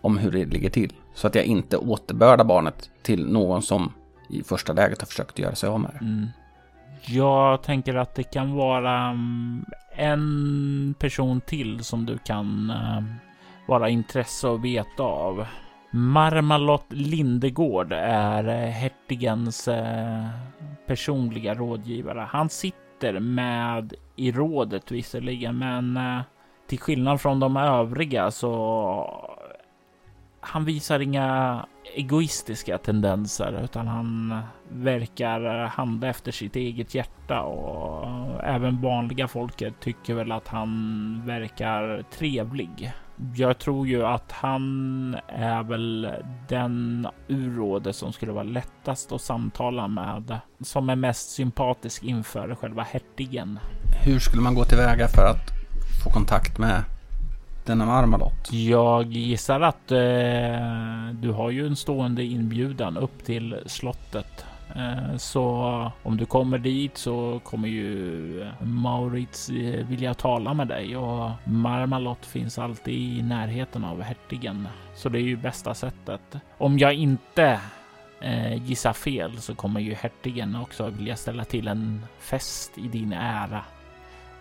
om 0.00 0.18
hur 0.18 0.30
det 0.30 0.44
ligger 0.44 0.70
till. 0.70 0.92
Så 1.14 1.26
att 1.26 1.34
jag 1.34 1.44
inte 1.44 1.76
återbördar 1.76 2.44
barnet 2.44 2.90
till 3.02 3.26
någon 3.26 3.62
som 3.62 3.92
i 4.28 4.42
första 4.42 4.72
läget 4.72 5.00
har 5.00 5.06
försökt 5.06 5.38
göra 5.38 5.54
sig 5.54 5.68
av 5.68 5.80
med 5.80 5.90
det. 5.92 6.04
Mm. 6.04 6.28
Jag 7.08 7.62
tänker 7.62 7.94
att 7.94 8.14
det 8.14 8.22
kan 8.22 8.54
vara 8.54 9.00
mm, 9.00 9.64
en 9.92 10.94
person 10.98 11.40
till 11.40 11.84
som 11.84 12.06
du 12.06 12.18
kan 12.18 12.70
eh, 12.70 13.04
vara 13.66 13.88
intresse 13.88 14.48
och 14.48 14.64
veta 14.64 15.02
av. 15.02 15.46
Marmalot 15.90 16.84
Lindegård 16.88 17.92
är 17.92 18.48
eh, 18.48 18.70
hertigens 18.70 19.68
eh, 19.68 20.26
personliga 20.86 21.54
rådgivare. 21.54 22.26
Han 22.30 22.48
sitter 22.48 23.20
med 23.20 23.94
i 24.16 24.32
rådet 24.32 24.90
visserligen, 24.90 25.58
men 25.58 25.98
till 26.66 26.80
skillnad 26.80 27.20
från 27.20 27.40
de 27.40 27.56
övriga 27.56 28.30
så 28.30 29.35
han 30.48 30.64
visar 30.64 31.00
inga 31.00 31.66
egoistiska 31.94 32.78
tendenser 32.78 33.60
utan 33.64 33.86
han 33.88 34.38
verkar 34.68 35.66
handla 35.66 36.08
efter 36.08 36.32
sitt 36.32 36.56
eget 36.56 36.94
hjärta 36.94 37.40
och 37.40 38.44
även 38.44 38.82
vanliga 38.82 39.28
folket 39.28 39.74
tycker 39.80 40.14
väl 40.14 40.32
att 40.32 40.48
han 40.48 41.22
verkar 41.26 42.04
trevlig. 42.18 42.92
Jag 43.34 43.58
tror 43.58 43.86
ju 43.86 44.06
att 44.06 44.32
han 44.32 45.16
är 45.28 45.62
väl 45.62 46.08
den 46.48 47.08
urråde 47.28 47.92
som 47.92 48.12
skulle 48.12 48.32
vara 48.32 48.44
lättast 48.44 49.12
att 49.12 49.20
samtala 49.20 49.88
med, 49.88 50.38
som 50.60 50.90
är 50.90 50.96
mest 50.96 51.30
sympatisk 51.30 52.02
inför 52.02 52.54
själva 52.54 52.82
hertigen. 52.82 53.58
Hur 54.04 54.18
skulle 54.18 54.42
man 54.42 54.54
gå 54.54 54.64
tillväga 54.64 55.08
för 55.08 55.22
att 55.22 55.50
få 56.04 56.10
kontakt 56.10 56.58
med 56.58 56.84
titeln 57.66 57.80
av 57.80 57.90
Armalot? 57.90 58.52
Jag 58.52 59.12
gissar 59.12 59.60
att 59.60 59.92
eh, 59.92 59.98
du 61.12 61.32
har 61.32 61.50
ju 61.50 61.66
en 61.66 61.76
stående 61.76 62.24
inbjudan 62.24 62.96
upp 62.96 63.24
till 63.24 63.56
slottet 63.66 64.46
Eh, 64.74 65.16
så 65.16 65.52
om 66.02 66.16
du 66.16 66.26
kommer 66.26 66.58
dit 66.58 66.98
så 66.98 67.40
kommer 67.44 67.68
ju 67.68 68.50
Maurits 68.62 69.48
eh, 69.50 69.86
vilja 69.86 70.14
tala 70.14 70.54
med 70.54 70.68
dig 70.68 70.96
och 70.96 71.30
Marmalot 71.44 72.26
finns 72.26 72.58
alltid 72.58 72.94
i 72.94 73.22
närheten 73.22 73.84
av 73.84 74.02
hertigen. 74.02 74.68
Så 74.94 75.08
det 75.08 75.18
är 75.18 75.22
ju 75.22 75.36
bästa 75.36 75.74
sättet. 75.74 76.36
Om 76.58 76.78
jag 76.78 76.94
inte 76.94 77.60
eh, 78.20 78.66
gissar 78.66 78.92
fel 78.92 79.38
så 79.38 79.54
kommer 79.54 79.80
ju 79.80 79.94
hertigen 79.94 80.56
också 80.56 80.90
vilja 80.90 81.16
ställa 81.16 81.44
till 81.44 81.68
en 81.68 82.06
fest 82.18 82.78
i 82.78 82.88
din 82.88 83.12
ära. 83.12 83.64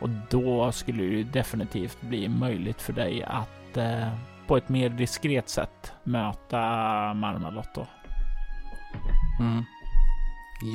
Och 0.05 0.11
då 0.29 0.71
skulle 0.71 1.03
det 1.03 1.09
ju 1.09 1.23
definitivt 1.23 2.01
bli 2.01 2.29
möjligt 2.29 2.81
för 2.81 2.93
dig 2.93 3.23
att 3.23 3.77
eh, 3.77 4.07
på 4.47 4.57
ett 4.57 4.69
mer 4.69 4.89
diskret 4.89 5.49
sätt 5.49 5.93
möta 6.03 6.57
Marmalot 7.13 7.67
då. 7.75 7.87
Mm. 9.39 9.63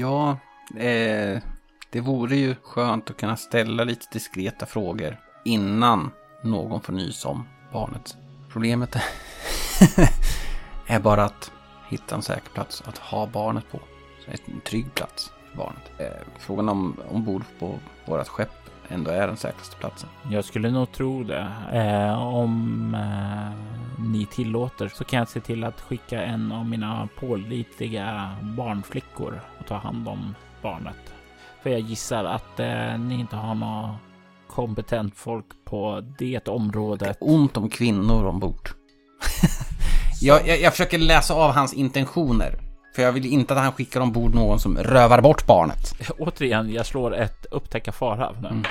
Ja, 0.00 0.30
eh, 0.76 1.42
det 1.90 2.00
vore 2.00 2.36
ju 2.36 2.54
skönt 2.62 3.10
att 3.10 3.16
kunna 3.16 3.36
ställa 3.36 3.84
lite 3.84 4.06
diskreta 4.12 4.66
frågor 4.66 5.16
innan 5.44 6.10
någon 6.42 6.80
får 6.80 6.92
nys 6.92 7.24
om 7.24 7.48
barnet. 7.72 8.16
Problemet 8.52 8.96
är 10.86 11.00
bara 11.00 11.24
att 11.24 11.52
hitta 11.88 12.14
en 12.14 12.22
säker 12.22 12.50
plats 12.50 12.82
att 12.86 12.98
ha 12.98 13.26
barnet 13.26 13.64
på. 13.70 13.80
En 14.26 14.60
trygg 14.60 14.94
plats 14.94 15.32
för 15.50 15.56
barnet. 15.56 15.90
Eh, 15.98 16.26
frågan 16.38 16.68
om 16.68 16.96
ombord 17.10 17.42
på 17.58 17.78
vårt 18.06 18.28
skepp 18.28 18.69
ändå 18.90 19.10
är 19.10 19.26
den 19.26 19.36
säkraste 19.36 19.76
platsen. 19.76 20.08
Jag 20.30 20.44
skulle 20.44 20.70
nog 20.70 20.92
tro 20.92 21.22
det. 21.22 21.48
Eh, 21.72 22.22
om 22.22 22.94
eh, 22.94 24.04
ni 24.10 24.26
tillåter 24.26 24.88
så 24.88 25.04
kan 25.04 25.18
jag 25.18 25.28
se 25.28 25.40
till 25.40 25.64
att 25.64 25.80
skicka 25.80 26.22
en 26.22 26.52
av 26.52 26.66
mina 26.66 27.08
pålitliga 27.20 28.36
barnflickor 28.42 29.40
och 29.58 29.66
ta 29.66 29.74
hand 29.74 30.08
om 30.08 30.34
barnet. 30.62 31.14
För 31.62 31.70
jag 31.70 31.80
gissar 31.80 32.24
att 32.24 32.60
eh, 32.60 32.98
ni 32.98 33.20
inte 33.20 33.36
har 33.36 33.54
något 33.54 33.96
kompetent 34.48 35.16
folk 35.16 35.46
på 35.64 36.04
det 36.18 36.48
området. 36.48 37.18
Det 37.20 37.26
ont 37.26 37.56
om 37.56 37.68
kvinnor 37.68 38.24
ombord. 38.24 38.68
jag, 40.20 40.48
jag, 40.48 40.60
jag 40.60 40.72
försöker 40.72 40.98
läsa 40.98 41.34
av 41.34 41.52
hans 41.52 41.74
intentioner. 41.74 42.69
För 43.00 43.04
jag 43.04 43.12
vill 43.12 43.26
inte 43.26 43.54
att 43.54 43.60
han 43.60 43.72
skickar 43.72 44.00
ombord 44.00 44.34
någon 44.34 44.60
som 44.60 44.78
rövar 44.78 45.20
bort 45.20 45.46
barnet. 45.46 45.94
Återigen, 46.18 46.72
jag 46.72 46.86
slår 46.86 47.14
ett 47.14 47.46
upptäcka 47.50 47.92
fara. 47.92 48.28
Mm. 48.28 48.62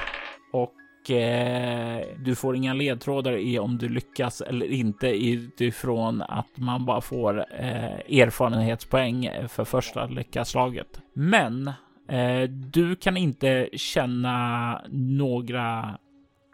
Och 0.54 1.12
eh, 1.12 2.04
du 2.26 2.36
får 2.36 2.56
inga 2.56 2.74
ledtrådar 2.74 3.38
i 3.38 3.60
om 3.60 3.78
du 3.78 3.90
lyckas 3.90 4.42
eller 4.42 4.72
inte 4.72 5.08
utifrån 5.08 6.22
att 6.22 6.58
man 6.58 6.86
bara 6.86 7.02
får 7.02 7.40
eh, 7.40 8.20
erfarenhetspoäng 8.20 9.30
för 9.48 9.66
första 9.66 10.06
lyckaslaget. 10.06 11.02
Men 11.14 11.68
eh, 12.10 12.42
du 12.50 12.96
kan 12.96 13.18
inte 13.18 13.70
känna 13.74 14.82
några 14.92 15.98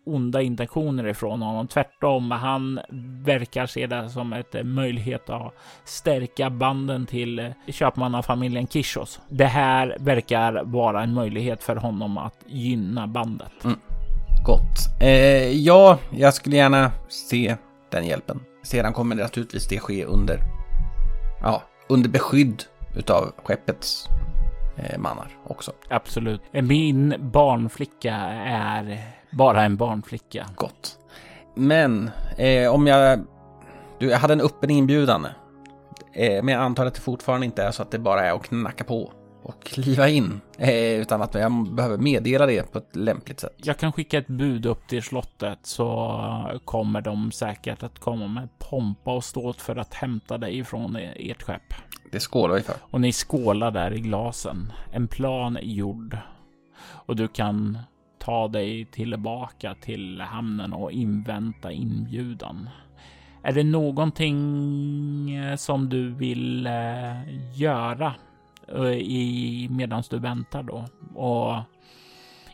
onda 0.05 0.41
intentioner 0.41 1.07
ifrån 1.07 1.41
honom. 1.41 1.67
Tvärtom, 1.67 2.31
han 2.31 2.79
verkar 3.25 3.65
se 3.65 3.87
det 3.87 4.09
som 4.09 4.33
ett 4.33 4.65
möjlighet 4.65 5.29
att 5.29 5.53
stärka 5.83 6.49
banden 6.49 7.05
till 7.05 7.53
köpmannafamiljen 7.67 8.67
Kishos. 8.67 9.19
Det 9.29 9.45
här 9.45 9.97
verkar 9.99 10.63
vara 10.63 11.03
en 11.03 11.13
möjlighet 11.13 11.63
för 11.63 11.75
honom 11.75 12.17
att 12.17 12.37
gynna 12.47 13.07
bandet. 13.07 13.63
Mm. 13.63 13.79
Gott. 14.45 15.01
Eh, 15.01 15.49
ja, 15.49 15.99
jag 16.09 16.33
skulle 16.33 16.55
gärna 16.55 16.91
se 17.09 17.55
den 17.91 18.05
hjälpen. 18.05 18.39
Sedan 18.63 18.93
kommer 18.93 19.15
det 19.15 19.23
naturligtvis 19.23 19.67
det 19.67 19.79
ske 19.79 20.05
under, 20.05 20.39
ja, 21.41 21.63
under 21.89 22.09
beskydd 22.09 22.63
utav 22.95 23.31
skeppets 23.43 24.07
eh, 24.77 24.99
mannar 24.99 25.27
också. 25.43 25.71
Absolut. 25.89 26.41
Min 26.51 27.15
barnflicka 27.19 28.15
är 28.45 29.01
bara 29.35 29.63
en 29.63 29.75
barnflicka. 29.75 30.45
Gott. 30.55 30.99
Men 31.55 32.09
eh, 32.37 32.73
om 32.73 32.87
jag... 32.87 33.19
Du, 33.99 34.09
jag 34.09 34.17
hade 34.17 34.33
en 34.33 34.41
öppen 34.41 34.69
inbjudan. 34.69 35.25
Eh, 36.13 36.43
men 36.43 36.47
jag 36.47 36.63
antar 36.63 36.85
att 36.85 36.93
det 36.93 37.01
fortfarande 37.01 37.45
inte 37.45 37.63
är 37.63 37.71
så 37.71 37.81
att 37.81 37.91
det 37.91 37.99
bara 37.99 38.25
är 38.25 38.33
att 38.33 38.43
knacka 38.43 38.83
på 38.83 39.11
och 39.43 39.63
kliva 39.63 40.09
in. 40.09 40.41
Eh, 40.57 40.99
utan 40.99 41.21
att 41.21 41.33
jag 41.33 41.73
behöver 41.73 41.97
meddela 41.97 42.45
det 42.45 42.71
på 42.71 42.77
ett 42.77 42.95
lämpligt 42.95 43.39
sätt. 43.39 43.55
Jag 43.57 43.77
kan 43.77 43.91
skicka 43.91 44.17
ett 44.17 44.27
bud 44.27 44.65
upp 44.65 44.87
till 44.87 45.03
slottet 45.03 45.59
så 45.63 46.61
kommer 46.65 47.01
de 47.01 47.31
säkert 47.31 47.83
att 47.83 47.99
komma 47.99 48.27
med 48.27 48.49
pompa 48.59 49.13
och 49.13 49.23
ståt 49.23 49.61
för 49.61 49.75
att 49.75 49.93
hämta 49.93 50.37
dig 50.37 50.63
från 50.63 50.95
ert 50.95 51.43
skepp. 51.43 51.73
Det 52.11 52.19
skålar 52.19 52.55
vi 52.55 52.61
för. 52.61 52.75
Och 52.81 53.01
ni 53.01 53.11
skålar 53.11 53.71
där 53.71 53.93
i 53.93 53.99
glasen. 53.99 54.71
En 54.91 55.07
plan 55.07 55.57
är 55.57 55.61
gjord. 55.61 56.17
Och 56.85 57.15
du 57.15 57.27
kan 57.27 57.77
ta 58.25 58.47
dig 58.47 58.85
tillbaka 58.85 59.75
till 59.81 60.21
hamnen 60.21 60.73
och 60.73 60.91
invänta 60.91 61.71
inbjudan. 61.71 62.69
Är 63.43 63.51
det 63.51 63.63
någonting 63.63 65.35
eh, 65.35 65.55
som 65.55 65.89
du 65.89 66.09
vill 66.09 66.67
eh, 66.67 67.53
göra 67.53 68.13
eh, 68.67 68.83
i 68.91 69.67
medan 69.71 70.03
du 70.09 70.19
väntar 70.19 70.63
då 70.63 70.85
och 71.15 71.55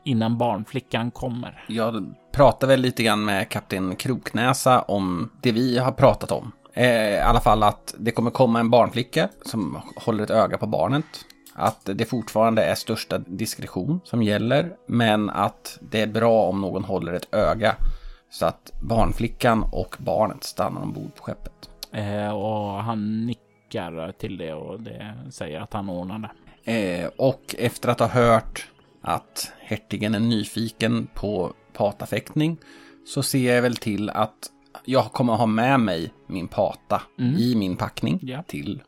innan 0.04 0.38
barnflickan 0.38 1.12
kommer? 1.12 1.66
Jag 1.68 2.14
pratar 2.32 2.68
väl 2.68 2.82
lite 2.82 3.04
grann 3.04 3.26
med 3.26 3.50
kapten 3.50 3.96
Kroknäsa 3.96 4.82
om 4.82 5.30
det 5.42 5.52
vi 5.52 5.78
har 5.78 5.92
pratat 5.92 6.32
om. 6.32 6.52
I 6.76 7.18
alla 7.18 7.40
fall 7.40 7.64
att 7.64 7.96
det 7.98 8.12
kommer 8.12 8.32
komma 8.32 8.60
en 8.60 8.70
barnflicka 8.70 9.30
som 9.46 9.82
håller 9.96 10.24
ett 10.24 10.30
öga 10.30 10.58
på 10.58 10.68
barnet 10.68 11.06
att 11.54 11.90
det 11.94 12.06
fortfarande 12.06 12.64
är 12.64 12.76
största 12.76 13.18
diskretion 13.18 14.00
som 14.04 14.24
gäller, 14.24 14.76
men 14.88 15.30
att 15.30 15.80
det 15.82 16.02
är 16.02 16.08
bra 16.08 16.44
om 16.44 16.62
någon 16.62 16.84
håller 16.84 17.14
ett 17.14 17.34
öga 17.34 17.76
så 18.30 18.46
att 18.46 18.72
barnflickan 18.82 19.64
och 19.72 19.96
barnet 20.00 20.44
stannar 20.44 20.82
ombord 20.82 21.16
på 21.16 21.24
skeppet. 21.24 21.70
Eh, 21.92 22.30
och 22.30 22.84
han 22.84 23.26
nickar 23.26 24.12
till 24.12 24.38
det 24.38 24.54
och 24.54 24.82
det 24.82 25.16
säger 25.32 25.60
att 25.60 25.74
han 25.74 25.90
ordnar 25.90 26.20
det. 26.64 27.02
Eh, 27.04 27.10
och 27.18 27.56
efter 27.58 27.90
att 27.90 28.00
ha 28.00 28.08
hört 28.08 28.68
att 29.02 29.52
hertigen 29.60 30.16
är 30.16 30.20
nyfiken 30.20 31.08
på 31.14 31.54
patafäktning 31.74 32.58
så 33.06 33.24
ser 33.24 33.56
jag 33.56 33.62
väl 33.62 33.76
till 33.76 34.10
att 34.10 34.52
jag 34.86 35.12
kommer 35.12 35.34
ha 35.34 35.46
med 35.46 35.80
mig 35.80 36.14
min 36.28 36.48
pata 36.48 37.02
mm. 37.20 37.36
i 37.36 37.56
min 37.56 37.76
packning 37.76 38.20
ja. 38.22 38.44
till 38.44 38.82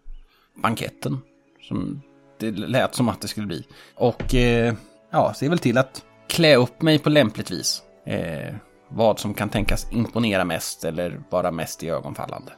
banketten 0.55 1.17
som 1.61 2.01
det 2.39 2.51
lät 2.51 2.95
som 2.95 3.09
att 3.09 3.21
det 3.21 3.27
skulle 3.27 3.47
bli. 3.47 3.65
Och 3.95 4.35
eh, 4.35 4.73
ja, 5.11 5.33
se 5.33 5.49
väl 5.49 5.59
till 5.59 5.77
att 5.77 6.05
klä 6.27 6.55
upp 6.55 6.81
mig 6.81 6.99
på 6.99 7.09
lämpligt 7.09 7.51
vis. 7.51 7.83
Eh, 8.05 8.55
vad 8.89 9.19
som 9.19 9.33
kan 9.33 9.49
tänkas 9.49 9.91
imponera 9.91 10.45
mest 10.45 10.85
eller 10.85 11.21
vara 11.29 11.51
mest 11.51 11.83
i 11.83 11.89
ögonfallande. 11.89 12.51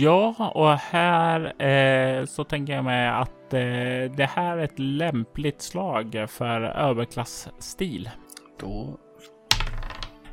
Ja, 0.00 0.52
och 0.54 0.72
här 0.72 1.62
eh, 1.62 2.24
så 2.24 2.44
tänker 2.44 2.72
jag 2.72 2.84
mig 2.84 3.08
att 3.08 3.54
eh, 3.54 4.16
det 4.16 4.30
här 4.34 4.58
är 4.58 4.64
ett 4.64 4.78
lämpligt 4.78 5.62
slag 5.62 6.26
för 6.28 6.60
överklassstil. 6.62 8.10
Då... 8.60 8.98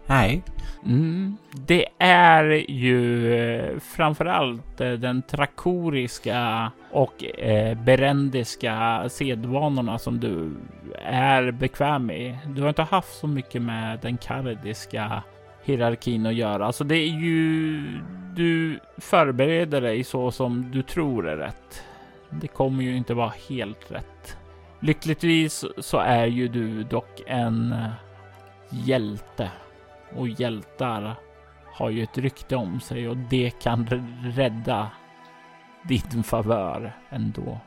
Nej, 0.05 0.43
Mm, 0.85 1.37
det 1.51 1.85
är 1.99 2.71
ju 2.71 3.33
eh, 3.35 3.79
framförallt 3.79 4.81
eh, 4.81 4.91
den 4.91 5.21
trakoriska 5.21 6.71
och 6.91 7.23
eh, 7.39 7.77
berendiska 7.77 9.05
sedvanorna 9.09 9.97
som 9.97 10.19
du 10.19 10.51
är 11.05 11.51
bekväm 11.51 12.11
i. 12.11 12.37
Du 12.55 12.61
har 12.61 12.69
inte 12.69 12.81
haft 12.81 13.13
så 13.13 13.27
mycket 13.27 13.61
med 13.61 13.99
den 14.01 14.17
kardiska 14.17 15.23
hierarkin 15.63 16.25
att 16.25 16.33
göra. 16.33 16.65
Alltså 16.65 16.83
det 16.83 16.95
är 16.95 17.19
ju... 17.19 17.83
Du 18.35 18.79
förbereder 18.97 19.81
dig 19.81 20.03
så 20.03 20.31
som 20.31 20.71
du 20.71 20.81
tror 20.81 21.27
är 21.27 21.37
rätt. 21.37 21.83
Det 22.29 22.47
kommer 22.47 22.83
ju 22.83 22.97
inte 22.97 23.13
vara 23.13 23.33
helt 23.49 23.91
rätt. 23.91 24.37
Lyckligtvis 24.79 25.65
så 25.77 25.97
är 25.97 26.25
ju 26.25 26.47
du 26.47 26.83
dock 26.83 27.21
en 27.27 27.71
eh, 27.71 27.89
hjälte 28.69 29.51
och 30.15 30.27
hjältar 30.27 31.15
har 31.73 31.89
ju 31.89 32.03
ett 32.03 32.17
rykte 32.17 32.55
om 32.55 32.79
sig 32.79 33.09
och 33.09 33.17
det 33.17 33.59
kan 33.61 33.87
rädda 34.23 34.91
din 35.87 36.23
favör 36.23 36.95
ändå. 37.09 37.59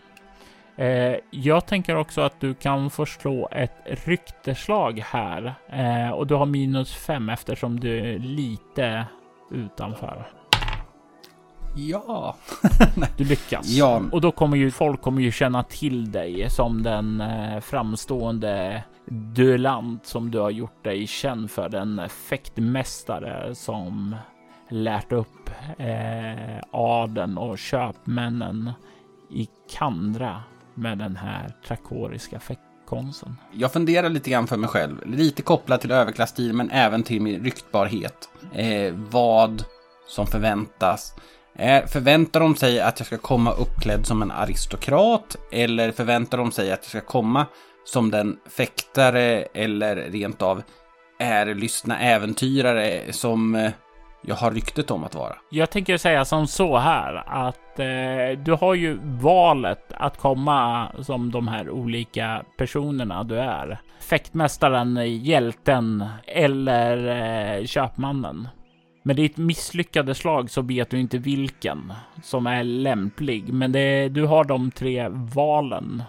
Eh, 0.76 1.16
jag 1.30 1.66
tänker 1.66 1.96
också 1.96 2.20
att 2.20 2.40
du 2.40 2.54
kan 2.54 2.90
få 2.90 3.06
slå 3.06 3.48
ett 3.52 3.76
rykteslag 4.04 5.02
här 5.04 5.54
eh, 5.68 6.10
och 6.10 6.26
du 6.26 6.34
har 6.34 6.46
minus 6.46 6.94
fem 6.94 7.28
eftersom 7.28 7.80
du 7.80 7.98
är 7.98 8.18
lite 8.18 9.04
utanför. 9.50 10.30
Ja. 11.76 12.36
du 13.16 13.24
lyckas. 13.24 13.68
Ja. 13.68 14.02
Och 14.12 14.20
då 14.20 14.32
kommer 14.32 14.56
ju 14.56 14.70
folk 14.70 15.02
kommer 15.02 15.22
ju 15.22 15.32
känna 15.32 15.62
till 15.62 16.12
dig 16.12 16.50
som 16.50 16.82
den 16.82 17.20
eh, 17.20 17.60
framstående 17.60 18.82
duellant 19.10 20.06
som 20.06 20.30
du 20.30 20.38
har 20.38 20.50
gjort 20.50 20.84
dig 20.84 21.06
känd 21.06 21.50
för. 21.50 21.68
Den 21.68 22.08
fäktmästare 22.08 23.54
som 23.54 24.16
lärt 24.68 25.12
upp 25.12 25.50
eh, 25.78 26.58
adeln 26.70 27.38
och 27.38 27.58
köpmännen 27.58 28.72
i 29.30 29.48
Kandra 29.70 30.42
med 30.74 30.98
den 30.98 31.16
här 31.16 31.52
trakoriska 31.66 32.40
fäktkonsten. 32.40 33.36
Jag 33.52 33.72
funderar 33.72 34.08
lite 34.08 34.30
grann 34.30 34.46
för 34.46 34.56
mig 34.56 34.68
själv, 34.68 35.06
lite 35.06 35.42
kopplat 35.42 35.80
till 35.80 35.90
överklassstil 35.90 36.52
men 36.52 36.70
även 36.70 37.02
till 37.02 37.22
min 37.22 37.44
ryktbarhet. 37.44 38.28
Eh, 38.52 38.94
vad 38.94 39.64
som 40.08 40.26
förväntas. 40.26 41.14
Eh, 41.54 41.86
förväntar 41.86 42.40
de 42.40 42.56
sig 42.56 42.80
att 42.80 43.00
jag 43.00 43.06
ska 43.06 43.18
komma 43.18 43.52
uppklädd 43.52 44.06
som 44.06 44.22
en 44.22 44.30
aristokrat? 44.30 45.36
Eller 45.52 45.92
förväntar 45.92 46.38
de 46.38 46.52
sig 46.52 46.72
att 46.72 46.80
jag 46.82 46.90
ska 46.90 47.00
komma 47.00 47.46
som 47.92 48.10
den 48.10 48.38
fäktare 48.56 49.42
eller 49.54 49.96
rent 49.96 50.42
av 50.42 50.62
är 51.18 51.54
lyssna 51.54 51.98
äventyrare 51.98 53.12
som 53.12 53.54
eh, 53.54 53.70
jag 54.22 54.34
har 54.34 54.50
ryktet 54.50 54.90
om 54.90 55.04
att 55.04 55.14
vara? 55.14 55.36
Jag 55.50 55.70
tänker 55.70 55.96
säga 55.96 56.24
som 56.24 56.46
så 56.46 56.78
här 56.78 57.14
att 57.26 57.78
eh, 57.78 58.38
du 58.44 58.52
har 58.52 58.74
ju 58.74 58.98
valet 59.02 59.92
att 59.94 60.18
komma 60.18 60.88
som 61.00 61.30
de 61.30 61.48
här 61.48 61.70
olika 61.70 62.42
personerna 62.58 63.24
du 63.24 63.38
är. 63.38 63.78
Fäktmästaren, 64.00 65.20
hjälten 65.22 66.04
eller 66.26 66.96
eh, 67.58 67.66
köpmannen. 67.66 68.48
Med 69.02 69.16
ditt 69.16 69.36
misslyckade 69.36 70.14
slag 70.14 70.50
så 70.50 70.62
vet 70.62 70.90
du 70.90 71.00
inte 71.00 71.18
vilken 71.18 71.92
som 72.22 72.46
är 72.46 72.64
lämplig. 72.64 73.52
Men 73.52 73.72
det, 73.72 74.08
du 74.08 74.26
har 74.26 74.44
de 74.44 74.70
tre 74.70 75.08
valen. 75.08 76.02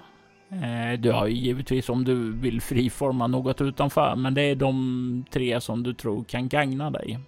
Eh, 0.51 0.99
du 0.99 1.11
har 1.11 1.27
ju 1.27 1.35
givetvis 1.35 1.89
om 1.89 2.05
du 2.05 2.31
vill 2.31 2.61
friforma 2.61 3.27
något 3.27 3.61
utanför, 3.61 4.15
men 4.15 4.33
det 4.33 4.41
är 4.41 4.55
de 4.55 5.25
tre 5.31 5.61
som 5.61 5.83
du 5.83 5.93
tror 5.93 6.23
kan 6.23 6.49
gagna 6.49 6.91
dig. 6.91 7.19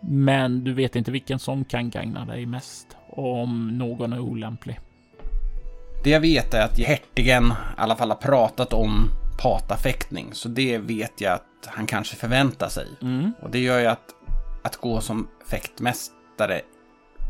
Men 0.00 0.64
du 0.64 0.72
vet 0.72 0.96
inte 0.96 1.10
vilken 1.10 1.38
som 1.38 1.64
kan 1.64 1.90
gagna 1.90 2.24
dig 2.24 2.46
mest 2.46 2.96
och 3.08 3.42
om 3.42 3.78
någon 3.78 4.12
är 4.12 4.20
olämplig. 4.20 4.80
Det 6.04 6.10
jag 6.10 6.20
vet 6.20 6.54
är 6.54 6.64
att 6.64 6.78
hertigen 6.78 7.44
i 7.44 7.54
alla 7.76 7.96
fall 7.96 8.08
har 8.08 8.16
pratat 8.16 8.72
om 8.72 9.10
patafäktning, 9.42 10.28
så 10.32 10.48
det 10.48 10.78
vet 10.78 11.20
jag 11.20 11.32
att 11.32 11.66
han 11.66 11.86
kanske 11.86 12.16
förväntar 12.16 12.68
sig. 12.68 12.86
Mm. 13.02 13.32
Och 13.42 13.50
det 13.50 13.58
gör 13.58 13.80
ju 13.80 13.86
att 13.86 14.14
att 14.64 14.76
gå 14.76 15.00
som 15.00 15.28
fäktmästare 15.46 16.60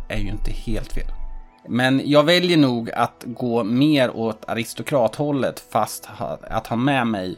är 0.09 0.19
ju 0.19 0.29
inte 0.29 0.51
helt 0.51 0.93
fel. 0.93 1.22
Men 1.69 2.03
jag 2.05 2.25
väljer 2.25 2.57
nog 2.57 2.91
att 2.91 3.25
gå 3.27 3.65
mer 3.65 4.17
åt 4.17 4.45
aristokrathållet 4.49 5.65
fast 5.71 6.07
ha, 6.07 6.39
att 6.51 6.67
ha 6.67 6.77
med 6.77 7.07
mig 7.07 7.37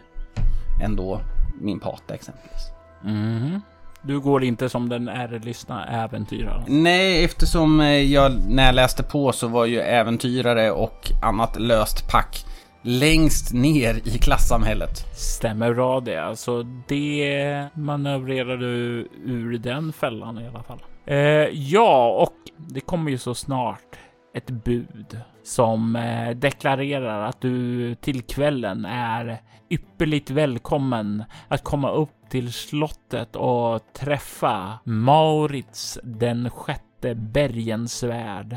ändå 0.83 1.21
min 1.61 1.81
pata 1.81 2.15
exempelvis. 2.15 2.63
Mm. 3.05 3.61
Du 4.03 4.21
går 4.21 4.45
inte 4.45 4.69
som 4.69 4.89
den 4.89 5.09
ärelystna 5.09 5.87
äventyraren? 5.87 6.65
Nej, 6.67 7.25
eftersom 7.25 7.81
eh, 7.81 7.87
jag 7.87 8.33
när 8.49 8.67
jag 8.67 8.75
läste 8.75 9.03
på 9.03 9.33
så 9.33 9.49
var 9.49 9.67
ju 9.67 9.81
äventyrare 9.81 10.71
och 10.71 11.11
annat 11.23 11.61
löst 11.61 12.11
pack 12.11 12.45
längst 12.83 13.53
ner 13.53 13.95
i 14.05 14.19
klassamhället. 14.19 15.17
Stämmer 15.17 15.75
bra 15.75 16.01
det. 16.01 16.25
Alltså 16.25 16.63
det 16.63 17.67
manövrerar 17.75 18.57
du 18.57 19.09
ur 19.25 19.59
den 19.59 19.93
fällan 19.93 20.39
i 20.39 20.49
alla 20.49 20.63
fall. 20.63 20.83
Eh, 21.07 21.17
ja, 21.53 22.19
och 22.23 22.35
det 22.57 22.81
kommer 22.81 23.11
ju 23.11 23.19
så 23.19 23.35
snart 23.35 23.97
ett 24.35 24.51
bud 24.51 25.21
som 25.43 25.97
eh, 25.97 26.31
deklarerar 26.31 27.29
att 27.29 27.41
du 27.41 27.95
till 27.95 28.23
kvällen 28.23 28.85
är 28.85 29.41
ypperligt 29.71 30.31
välkommen 30.31 31.25
att 31.49 31.65
komma 31.65 31.91
upp 31.91 32.31
till 32.31 32.53
slottet 32.53 33.37
och 33.37 33.93
träffa 33.93 34.79
Maurits 34.85 35.99
den 36.03 36.51
sjätte 36.51 37.15
Bergensvärd 37.15 38.57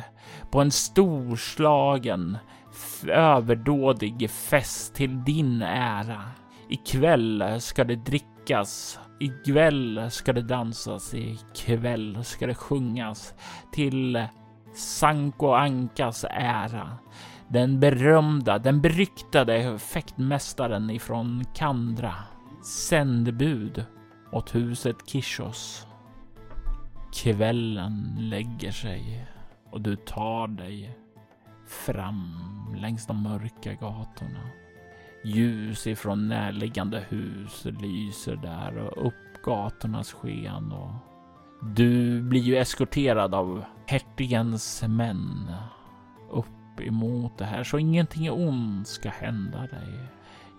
på 0.52 0.62
en 0.62 0.72
storslagen 0.72 2.38
överdådig 3.08 4.30
fest 4.30 4.96
till 4.96 5.24
din 5.24 5.62
ära. 5.62 6.22
Ikväll 6.70 7.44
ska 7.60 7.84
det 7.84 7.96
drickas, 7.96 9.00
ikväll 9.20 10.08
ska 10.12 10.34
det 10.34 10.42
dansas, 10.42 11.14
ikväll 11.14 12.24
ska 12.24 12.48
det 12.48 12.56
sjungas 12.56 13.34
till 13.72 14.28
Sanko 14.78 15.54
Ankas 15.54 16.26
ära. 16.30 16.98
Den 17.48 17.80
berömda, 17.80 18.60
den 18.60 18.82
beryktade 18.82 19.80
fäktmästaren 19.80 20.90
ifrån 20.90 21.44
Kandra. 21.56 22.14
Sändebud 22.64 23.86
åt 24.32 24.56
huset 24.56 24.96
Kishos. 25.06 25.88
Kvällen 27.14 28.16
lägger 28.20 28.72
sig 28.72 29.28
och 29.72 29.82
du 29.82 29.96
tar 29.96 30.48
dig 30.48 30.98
fram 31.68 32.76
längs 32.78 33.08
de 33.08 33.24
mörka 33.24 33.74
gatorna. 33.74 34.50
Ljus 35.24 35.88
ifrån 35.88 36.28
närliggande 36.28 37.06
hus 37.10 37.66
lyser 37.66 38.36
där 38.36 38.78
och 38.78 39.08
upp 39.08 39.44
gatornas 39.44 40.14
sken 40.14 40.72
och 40.72 41.07
du 41.62 42.22
blir 42.22 42.42
ju 42.42 42.58
eskorterad 42.58 43.36
av 43.36 43.64
hertigens 43.86 44.84
män 44.88 45.52
upp 46.32 46.82
emot 46.82 47.38
det 47.38 47.46
här 47.46 47.64
så 47.64 47.78
ingenting 47.78 48.32
ont 48.32 48.88
ska 48.88 49.10
hända 49.10 49.60
dig. 49.60 50.08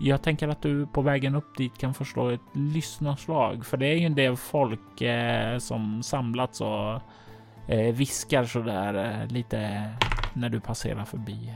Jag 0.01 0.23
tänker 0.23 0.49
att 0.49 0.63
du 0.63 0.87
på 0.87 1.03
vägen 1.03 1.35
upp 1.35 1.57
dit 1.57 1.79
kan 1.79 1.95
förslå 1.95 2.31
ett 2.31 2.41
lyssnarslag 2.53 3.67
för 3.67 3.77
det 3.77 3.87
är 3.87 3.95
ju 3.95 4.07
en 4.07 4.15
del 4.15 4.37
folk 4.37 5.01
eh, 5.01 5.59
som 5.59 6.03
samlats 6.03 6.61
och 6.61 7.01
eh, 7.69 7.95
viskar 7.95 8.45
sådär 8.45 9.21
eh, 9.23 9.33
lite 9.33 9.91
när 10.33 10.49
du 10.49 10.61
passerar 10.61 11.05
förbi. 11.05 11.53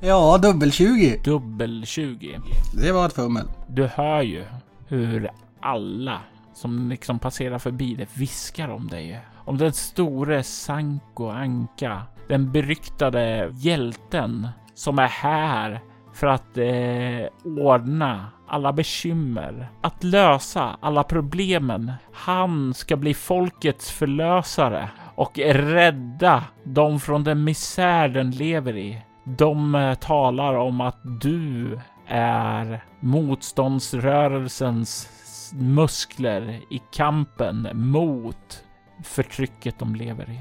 Ja, 0.00 0.38
dubbel 0.38 0.72
20. 0.72 1.20
Dubbel 1.24 1.86
20. 1.86 2.38
Det 2.74 2.92
var 2.92 3.06
ett 3.06 3.12
fummel. 3.12 3.46
Du 3.68 3.86
hör 3.86 4.22
ju 4.22 4.44
hur 4.86 5.30
alla 5.60 6.20
som 6.54 6.88
liksom 6.88 7.18
passerar 7.18 7.58
förbi 7.58 7.94
det 7.94 8.18
viskar 8.18 8.68
om 8.68 8.88
dig. 8.88 9.20
Om 9.44 9.58
den 9.58 9.72
store 9.72 10.42
Sanko 10.42 11.28
Anka. 11.28 12.02
Den 12.28 12.52
beryktade 12.52 13.50
hjälten 13.54 14.48
som 14.74 14.98
är 14.98 15.08
här 15.08 15.80
för 16.12 16.26
att 16.26 16.58
eh, 16.58 17.26
ordna 17.64 18.26
alla 18.48 18.72
bekymmer, 18.72 19.68
att 19.80 20.04
lösa 20.04 20.76
alla 20.80 21.02
problemen. 21.02 21.92
Han 22.12 22.74
ska 22.74 22.96
bli 22.96 23.14
folkets 23.14 23.90
förlösare 23.90 24.88
och 25.14 25.38
rädda 25.38 26.44
dem 26.64 27.00
från 27.00 27.24
den 27.24 27.44
misär 27.44 28.08
den 28.08 28.30
lever 28.30 28.76
i. 28.76 29.02
De 29.24 29.74
eh, 29.74 29.94
talar 29.94 30.54
om 30.54 30.80
att 30.80 31.00
du 31.20 31.78
är 32.06 32.84
motståndsrörelsens 33.00 35.17
muskler 35.52 36.60
i 36.70 36.80
kampen 36.92 37.68
mot 37.72 38.64
förtrycket 39.04 39.78
de 39.78 39.94
lever 39.94 40.30
i. 40.30 40.40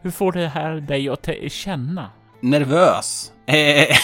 Hur 0.00 0.10
får 0.10 0.32
det 0.32 0.48
här 0.48 0.74
dig 0.74 1.08
att 1.08 1.28
känna? 1.48 2.10
Nervös. 2.40 3.32
Eh, 3.46 3.96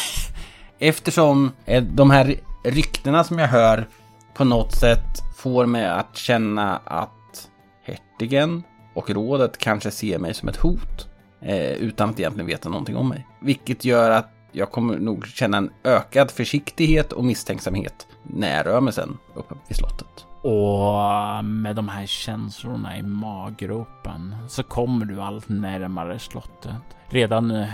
eftersom 0.78 1.52
eh, 1.64 1.82
de 1.82 2.10
här 2.10 2.34
ryktena 2.64 3.24
som 3.24 3.38
jag 3.38 3.48
hör 3.48 3.88
på 4.34 4.44
något 4.44 4.72
sätt 4.72 5.22
får 5.36 5.66
mig 5.66 5.86
att 5.86 6.16
känna 6.16 6.76
att 6.76 7.48
hertigen 7.84 8.62
och 8.94 9.10
rådet 9.10 9.58
kanske 9.58 9.90
ser 9.90 10.18
mig 10.18 10.34
som 10.34 10.48
ett 10.48 10.56
hot. 10.56 11.08
Eh, 11.42 11.70
utan 11.70 12.10
att 12.10 12.20
egentligen 12.20 12.46
veta 12.46 12.68
någonting 12.68 12.96
om 12.96 13.08
mig. 13.08 13.26
Vilket 13.40 13.84
gör 13.84 14.10
att 14.10 14.30
jag 14.52 14.70
kommer 14.70 14.98
nog 14.98 15.26
känna 15.26 15.56
en 15.56 15.70
ökad 15.84 16.30
försiktighet 16.30 17.12
och 17.12 17.24
misstänksamhet 17.24 18.06
när 18.22 18.56
jag 18.56 18.66
rör 18.66 18.80
mig 18.80 18.92
sen 18.92 19.18
uppe 19.34 19.54
vid 19.68 19.76
slottet. 19.76 20.26
Och 20.42 21.02
äh, 21.02 21.42
med 21.42 21.76
de 21.76 21.88
här 21.88 22.06
känslorna 22.06 22.98
i 22.98 23.02
maggropen 23.02 24.36
så 24.48 24.62
kommer 24.62 25.06
du 25.06 25.20
allt 25.20 25.48
närmare 25.48 26.18
slottet. 26.18 26.96
Redan 27.08 27.50
äh, 27.50 27.68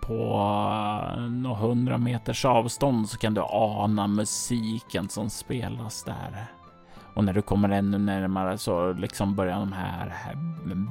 på 0.00 0.14
äh, 1.16 1.22
några 1.22 1.56
hundra 1.56 1.98
meters 1.98 2.44
avstånd 2.44 3.08
så 3.08 3.18
kan 3.18 3.34
du 3.34 3.42
ana 3.50 4.06
musiken 4.06 5.08
som 5.08 5.30
spelas 5.30 6.04
där. 6.04 6.46
Och 7.14 7.24
när 7.24 7.32
du 7.32 7.42
kommer 7.42 7.68
ännu 7.68 7.98
närmare 7.98 8.58
så 8.58 8.92
liksom 8.92 9.36
börjar 9.36 9.58
de 9.58 9.72
här 9.72 10.14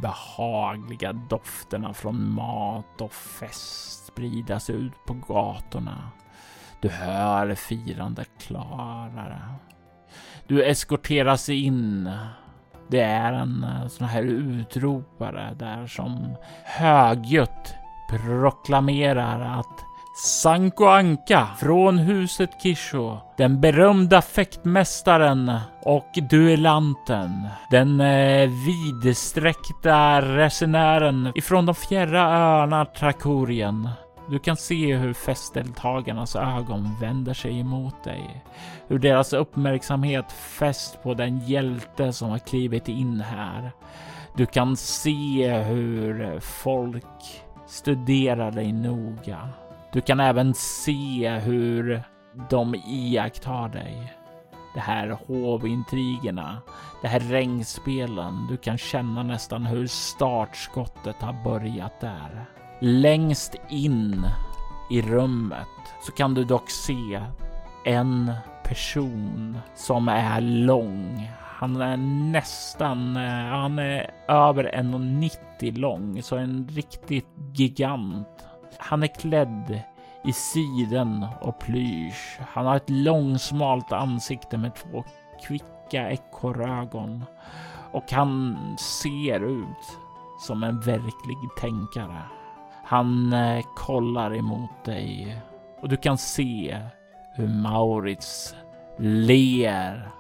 behagliga 0.02 1.14
dofterna 1.14 1.94
från 1.94 2.34
mat 2.34 3.02
och 3.02 3.14
fest 3.14 4.07
spridas 4.18 4.70
ut 4.70 5.06
på 5.06 5.14
gatorna. 5.14 6.12
Du 6.82 6.90
hör 6.90 7.56
firandet 7.56 8.30
klarare. 8.40 9.42
Du 10.48 10.64
eskorteras 10.64 11.50
in. 11.50 12.12
Det 12.88 13.02
är 13.02 13.34
en 13.34 13.64
eh, 13.64 13.88
sån 13.88 14.08
här 14.08 14.24
utropare 14.24 15.54
där 15.60 15.88
som 15.88 16.36
högljutt 16.64 17.76
proklamerar 18.10 19.60
att 19.60 19.88
Sanko 20.18 20.86
Anka 20.86 21.48
från 21.60 21.98
huset 21.98 22.50
Kisho. 22.64 23.18
Den 23.38 23.62
berömda 23.62 24.22
fäktmästaren 24.22 25.52
och 25.84 26.12
duellanten. 26.30 27.48
Den 27.72 28.02
eh, 28.02 28.50
vidsträckta 29.04 30.22
resenären 30.22 31.32
ifrån 31.36 31.66
de 31.66 31.76
fjärra 31.76 32.22
öarna 32.22 32.86
Trakurien. 32.86 33.90
Du 34.30 34.40
kan 34.40 34.58
se 34.58 34.96
hur 34.96 35.14
festdeltagarnas 35.14 36.36
ögon 36.36 36.96
vänder 37.02 37.34
sig 37.34 37.60
emot 37.60 38.04
dig. 38.04 38.44
Hur 38.88 39.00
deras 39.00 39.34
uppmärksamhet 39.34 40.32
fäst 40.32 41.04
på 41.04 41.14
den 41.14 41.40
hjälte 41.40 42.14
som 42.14 42.30
har 42.30 42.40
klivit 42.40 42.88
in 42.88 43.22
här. 43.22 43.72
Du 44.36 44.46
kan 44.46 44.78
se 44.78 45.52
hur 45.58 46.40
folk 46.40 47.06
studerar 47.68 48.52
dig 48.52 48.74
noga. 48.74 49.50
Du 49.94 50.02
kan 50.02 50.20
även 50.20 50.54
se 50.54 51.30
hur 51.30 52.04
de 52.50 52.76
iakttar 52.76 53.70
dig. 53.70 54.14
Det 54.74 54.80
här 54.80 55.18
hovintrigerna, 55.28 56.62
det 57.02 57.08
här 57.08 57.20
regnspelen. 57.20 58.48
Du 58.50 58.58
kan 58.58 58.78
känna 58.78 59.24
nästan 59.24 59.66
hur 59.66 59.88
startskottet 59.88 61.22
har 61.22 61.44
börjat 61.44 62.02
där. 62.02 62.57
Längst 62.80 63.56
in 63.70 64.28
i 64.90 65.02
rummet 65.02 65.68
så 66.02 66.12
kan 66.12 66.34
du 66.34 66.44
dock 66.44 66.70
se 66.70 67.22
en 67.86 68.32
person 68.64 69.58
som 69.76 70.08
är 70.08 70.42
lång. 70.42 71.30
Han 71.40 71.82
är 71.82 71.98
nästan, 72.32 73.18
eh, 73.18 73.46
han 73.46 73.80
är 73.80 74.12
över 74.28 74.64
1,90 74.64 75.78
lång, 75.78 76.24
så 76.24 76.36
en 76.38 76.68
riktigt 76.68 77.28
gigant. 77.54 78.46
Han 78.78 79.04
är 79.04 79.08
klädd 79.08 79.82
i 80.24 80.34
siden 80.34 81.26
och 81.42 81.60
plysch. 81.60 82.40
Han 82.50 82.66
har 82.66 82.76
ett 82.76 82.90
långsmalt 82.90 83.92
ansikte 83.92 84.58
med 84.58 84.76
två 84.76 85.04
kvicka 85.48 86.12
ekorrögon 86.12 87.24
och 87.92 88.12
han 88.12 88.58
ser 88.78 89.40
ut 89.40 89.98
som 90.40 90.64
en 90.64 90.80
verklig 90.80 91.38
tänkare. 91.60 92.37
Han 92.90 93.34
eh, 93.34 93.66
kollar 93.76 94.36
emot 94.36 94.86
dig 94.86 95.42
och 95.82 95.90
du 95.90 95.98
kan 95.98 96.18
se 96.18 96.80
hur 97.36 97.48
Maurits 97.48 98.56
ler 98.98 100.12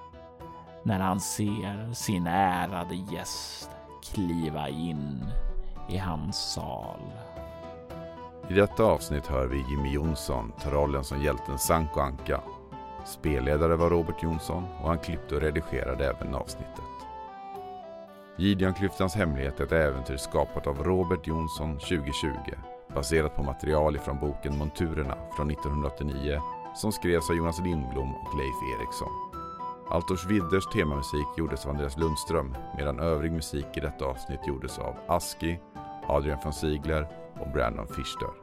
när 0.83 0.99
han 0.99 1.19
ser 1.19 1.93
sin 1.93 2.27
ärade 2.27 2.95
gäst 2.95 3.69
kliva 4.13 4.69
in 4.69 5.25
i 5.89 5.97
hans 5.97 6.37
sal. 6.37 6.99
I 8.49 8.53
detta 8.53 8.83
avsnitt 8.83 9.27
hör 9.27 9.47
vi 9.47 9.57
Jimmy 9.57 9.93
Jonsson 9.93 10.51
ta 10.63 10.69
rollen 10.69 11.03
som 11.03 11.21
hjälten 11.21 11.57
Sanko 11.57 11.99
Anka. 11.99 12.41
Spelledare 13.05 13.75
var 13.75 13.89
Robert 13.89 14.23
Jonsson 14.23 14.63
och 14.81 14.87
han 14.87 14.99
klippte 14.99 15.35
och 15.35 15.41
redigerade 15.41 16.05
även 16.09 16.35
avsnittet. 16.35 16.96
Gideonklyftans 18.39 19.15
hemlighet 19.15 19.59
är 19.59 19.63
ett 19.63 19.71
äventyr 19.71 20.17
skapat 20.17 20.67
av 20.67 20.83
Robert 20.83 21.27
Jonsson 21.27 21.73
2020 21.73 22.27
baserat 22.95 23.35
på 23.35 23.43
material 23.43 23.95
ifrån 23.95 24.19
boken 24.19 24.57
Monturerna 24.57 25.17
från 25.35 25.51
1989 25.51 26.41
som 26.75 26.91
skrevs 26.91 27.29
av 27.29 27.35
Jonas 27.35 27.59
Lindblom 27.59 28.15
och 28.15 28.37
Leif 28.37 28.79
Eriksson. 28.79 29.11
Altors 29.89 30.25
Widders 30.25 30.65
temamusik 30.73 31.27
gjordes 31.37 31.65
av 31.65 31.71
Andreas 31.71 31.97
Lundström 31.97 32.55
medan 32.77 32.99
övrig 32.99 33.31
musik 33.31 33.67
i 33.77 33.79
detta 33.79 34.05
avsnitt 34.05 34.47
gjordes 34.47 34.79
av 34.79 34.95
Aski, 35.07 35.59
Adrian 36.07 36.39
von 36.43 36.53
Ziegler 36.53 37.07
och 37.39 37.51
Brandon 37.51 37.87
Fischer. 37.87 38.33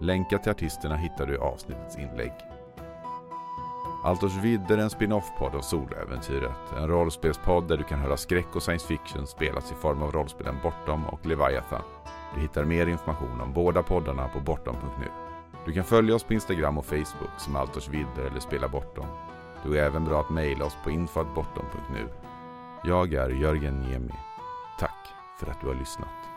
Länkar 0.00 0.38
till 0.38 0.50
artisterna 0.52 0.96
hittar 0.96 1.26
du 1.26 1.34
i 1.34 1.38
avsnittets 1.38 1.98
inlägg. 1.98 2.32
Altors 4.06 4.36
Vidder 4.36 4.78
är 4.78 4.82
en 4.82 4.90
spin-off-podd 4.90 5.54
av 5.54 5.60
Soloäventyret. 5.60 6.72
En 6.76 6.88
rollspelspodd 6.88 7.68
där 7.68 7.76
du 7.76 7.84
kan 7.84 7.98
höra 7.98 8.16
skräck 8.16 8.56
och 8.56 8.62
science 8.62 8.86
fiction 8.86 9.26
spelas 9.26 9.72
i 9.72 9.74
form 9.74 10.02
av 10.02 10.12
rollspelen 10.12 10.56
Bortom 10.62 11.06
och 11.06 11.26
Leviathan. 11.26 11.82
Du 12.34 12.40
hittar 12.40 12.64
mer 12.64 12.86
information 12.86 13.40
om 13.40 13.52
båda 13.52 13.82
poddarna 13.82 14.28
på 14.28 14.40
bortom.nu. 14.40 15.08
Du 15.64 15.72
kan 15.72 15.84
följa 15.84 16.14
oss 16.14 16.22
på 16.22 16.34
Instagram 16.34 16.78
och 16.78 16.86
Facebook 16.86 17.30
som 17.38 17.56
Altors 17.56 17.88
Vidder 17.88 18.24
eller 18.30 18.40
Spela 18.40 18.68
Bortom. 18.68 19.06
Du 19.64 19.78
är 19.78 19.86
även 19.86 20.04
bra 20.04 20.20
att 20.20 20.30
mejla 20.30 20.64
oss 20.64 20.76
på 20.84 20.90
infatbortom.nu. 20.90 22.08
Jag 22.84 23.14
är 23.14 23.30
Jörgen 23.30 23.80
Niemi. 23.80 24.14
Tack 24.78 25.06
för 25.38 25.50
att 25.50 25.60
du 25.60 25.66
har 25.66 25.74
lyssnat. 25.74 26.35